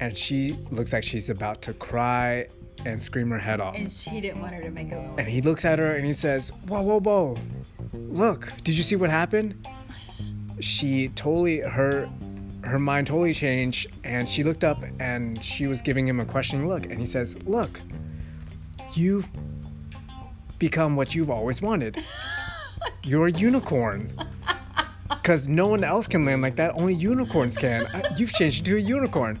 And 0.00 0.16
she 0.16 0.56
looks 0.70 0.92
like 0.92 1.04
she's 1.04 1.30
about 1.30 1.62
to 1.62 1.72
cry 1.74 2.46
and 2.86 3.00
scream 3.00 3.30
her 3.30 3.38
head 3.38 3.60
off. 3.60 3.76
And 3.76 3.90
she 3.90 4.20
didn't 4.20 4.40
want 4.40 4.54
her 4.54 4.62
to 4.62 4.70
make 4.70 4.90
a 4.90 4.94
noise. 4.96 5.14
and 5.18 5.28
he 5.28 5.42
looks 5.42 5.64
at 5.66 5.78
her 5.78 5.94
and 5.96 6.04
he 6.04 6.14
says 6.14 6.50
whoa 6.66 6.80
whoa 6.82 6.98
whoa. 7.00 7.36
Look 7.92 8.52
did 8.64 8.76
you 8.76 8.82
see 8.82 8.96
what 8.96 9.10
happened? 9.10 9.66
She 10.60 11.08
totally 11.10 11.60
her 11.60 12.06
her 12.64 12.78
mind 12.78 13.06
totally 13.06 13.32
changed 13.32 13.86
and 14.04 14.28
she 14.28 14.44
looked 14.44 14.62
up 14.62 14.82
and 14.98 15.42
she 15.42 15.66
was 15.66 15.80
giving 15.80 16.06
him 16.06 16.20
a 16.20 16.24
questioning 16.26 16.68
look. 16.68 16.84
And 16.84 16.98
he 16.98 17.06
says 17.06 17.42
look 17.44 17.80
you've 18.92 19.30
become 20.58 20.96
what 20.96 21.14
you've 21.14 21.30
always 21.30 21.62
wanted. 21.62 21.96
You're 23.04 23.28
a 23.28 23.32
unicorn. 23.32 24.12
Because 25.08 25.48
no 25.48 25.66
one 25.66 25.82
else 25.84 26.06
can 26.06 26.24
land 26.26 26.42
like 26.42 26.56
that. 26.56 26.74
Only 26.76 26.92
unicorns 26.94 27.56
can. 27.56 27.86
I- 27.86 28.14
you've 28.18 28.32
changed 28.32 28.66
into 28.66 28.76
a 28.76 28.80
unicorn 28.80 29.40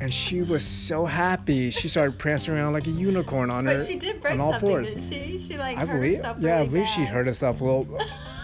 and 0.00 0.12
she 0.12 0.42
was 0.42 0.64
so 0.64 1.04
happy 1.04 1.70
she 1.70 1.88
started 1.88 2.18
prancing 2.18 2.54
around 2.54 2.72
like 2.72 2.86
a 2.86 2.90
unicorn 2.90 3.50
on 3.50 3.66
her 3.66 3.74
But 3.76 3.86
she 3.86 3.96
did 3.96 4.20
break 4.20 4.34
on 4.34 4.40
all 4.40 4.52
something, 4.52 4.70
fours 4.70 4.94
didn't 4.94 5.10
she? 5.10 5.38
She 5.38 5.58
like 5.58 5.76
I 5.76 5.80
hurt 5.80 6.00
believe, 6.00 6.18
herself 6.18 6.38
yeah, 6.40 6.54
I 6.54 6.58
really 6.58 6.68
believe 6.68 6.86
she 6.88 7.04
hurt 7.04 7.26
herself 7.26 7.60
a 7.60 7.64
little. 7.64 7.98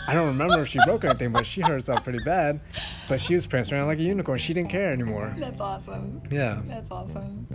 I 0.06 0.12
don't 0.12 0.26
remember 0.26 0.60
if 0.60 0.68
she 0.68 0.78
broke 0.84 1.04
anything, 1.04 1.32
but 1.32 1.46
she 1.46 1.62
hurt 1.62 1.72
herself 1.72 2.04
pretty 2.04 2.22
bad. 2.24 2.60
But 3.08 3.20
she 3.20 3.34
was 3.34 3.46
prancing 3.46 3.78
around 3.78 3.86
like 3.86 3.98
a 3.98 4.02
unicorn. 4.02 4.38
She 4.38 4.52
didn't 4.52 4.68
care 4.70 4.92
anymore. 4.92 5.34
That's 5.38 5.60
awesome. 5.60 6.20
Yeah. 6.30 6.60
That's 6.66 6.90
awesome. 6.90 7.46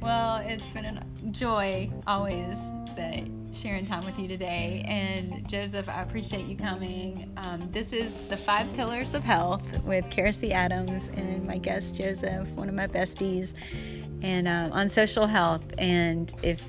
Well, 0.00 0.38
it's 0.38 0.66
been 0.68 0.86
a 0.86 1.04
joy 1.30 1.90
always 2.06 2.58
that 2.96 3.28
sharing 3.64 3.86
time 3.86 4.04
with 4.04 4.18
you 4.18 4.28
today. 4.28 4.84
And 4.86 5.48
Joseph, 5.48 5.88
I 5.88 6.02
appreciate 6.02 6.44
you 6.44 6.54
coming. 6.54 7.32
Um, 7.38 7.66
this 7.70 7.94
is 7.94 8.18
the 8.28 8.36
Five 8.36 8.70
Pillars 8.74 9.14
of 9.14 9.24
Health 9.24 9.62
with 9.84 10.04
Kerosy 10.10 10.52
Adams 10.52 11.08
and 11.16 11.46
my 11.46 11.56
guest 11.56 11.96
Joseph, 11.96 12.46
one 12.48 12.68
of 12.68 12.74
my 12.74 12.86
besties, 12.86 13.54
and 14.20 14.46
um, 14.46 14.70
on 14.72 14.90
social 14.90 15.26
health. 15.26 15.62
And 15.78 16.30
if 16.42 16.60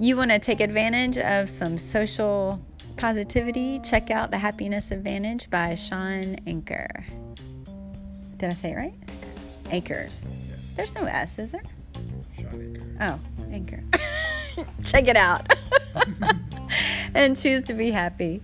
you 0.00 0.16
want 0.16 0.32
to 0.32 0.40
take 0.40 0.58
advantage 0.58 1.16
of 1.16 1.48
some 1.48 1.78
social 1.78 2.60
positivity, 2.96 3.78
check 3.78 4.10
out 4.10 4.32
The 4.32 4.38
Happiness 4.38 4.90
Advantage 4.90 5.48
by 5.48 5.76
Shawn 5.76 6.38
Anker. 6.48 7.06
Did 8.38 8.50
I 8.50 8.54
say 8.54 8.72
it 8.72 8.76
right? 8.76 8.94
Acres. 9.70 10.28
There's 10.74 10.92
no 10.96 11.04
S, 11.04 11.38
is 11.38 11.52
there? 11.52 11.62
Shawn 12.36 12.74
Anker. 12.74 12.96
Oh, 13.00 13.44
Anchor. 13.52 13.84
Check 14.84 15.08
it 15.08 15.16
out. 15.16 15.52
and 17.14 17.36
choose 17.36 17.62
to 17.64 17.74
be 17.74 17.90
happy. 17.90 18.42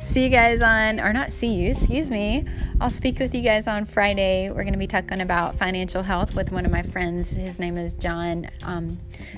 See 0.00 0.22
you 0.22 0.28
guys 0.28 0.62
on, 0.62 1.00
or 1.00 1.12
not 1.12 1.32
see 1.32 1.54
you, 1.54 1.70
excuse 1.72 2.08
me. 2.08 2.44
I'll 2.80 2.90
speak 2.90 3.18
with 3.18 3.34
you 3.34 3.42
guys 3.42 3.66
on 3.66 3.84
Friday. 3.84 4.48
We're 4.48 4.62
going 4.62 4.72
to 4.72 4.78
be 4.78 4.86
talking 4.86 5.20
about 5.20 5.56
financial 5.56 6.04
health 6.04 6.36
with 6.36 6.52
one 6.52 6.64
of 6.64 6.70
my 6.70 6.82
friends. 6.82 7.32
His 7.32 7.58
name 7.58 7.76
is 7.76 7.94
John 7.94 8.48
um, 8.62 8.96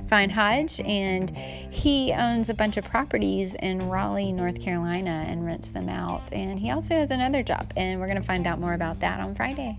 Fine 0.08 0.28
Hodge, 0.28 0.80
and 0.82 1.30
he 1.30 2.12
owns 2.12 2.50
a 2.50 2.54
bunch 2.54 2.76
of 2.76 2.84
properties 2.84 3.54
in 3.54 3.88
Raleigh, 3.88 4.32
North 4.32 4.60
Carolina, 4.60 5.24
and 5.26 5.46
rents 5.46 5.70
them 5.70 5.88
out. 5.88 6.30
And 6.30 6.58
he 6.58 6.70
also 6.70 6.94
has 6.94 7.10
another 7.10 7.42
job, 7.42 7.72
and 7.76 7.98
we're 7.98 8.06
going 8.06 8.20
to 8.20 8.26
find 8.26 8.46
out 8.46 8.60
more 8.60 8.74
about 8.74 9.00
that 9.00 9.18
on 9.18 9.34
Friday. 9.34 9.78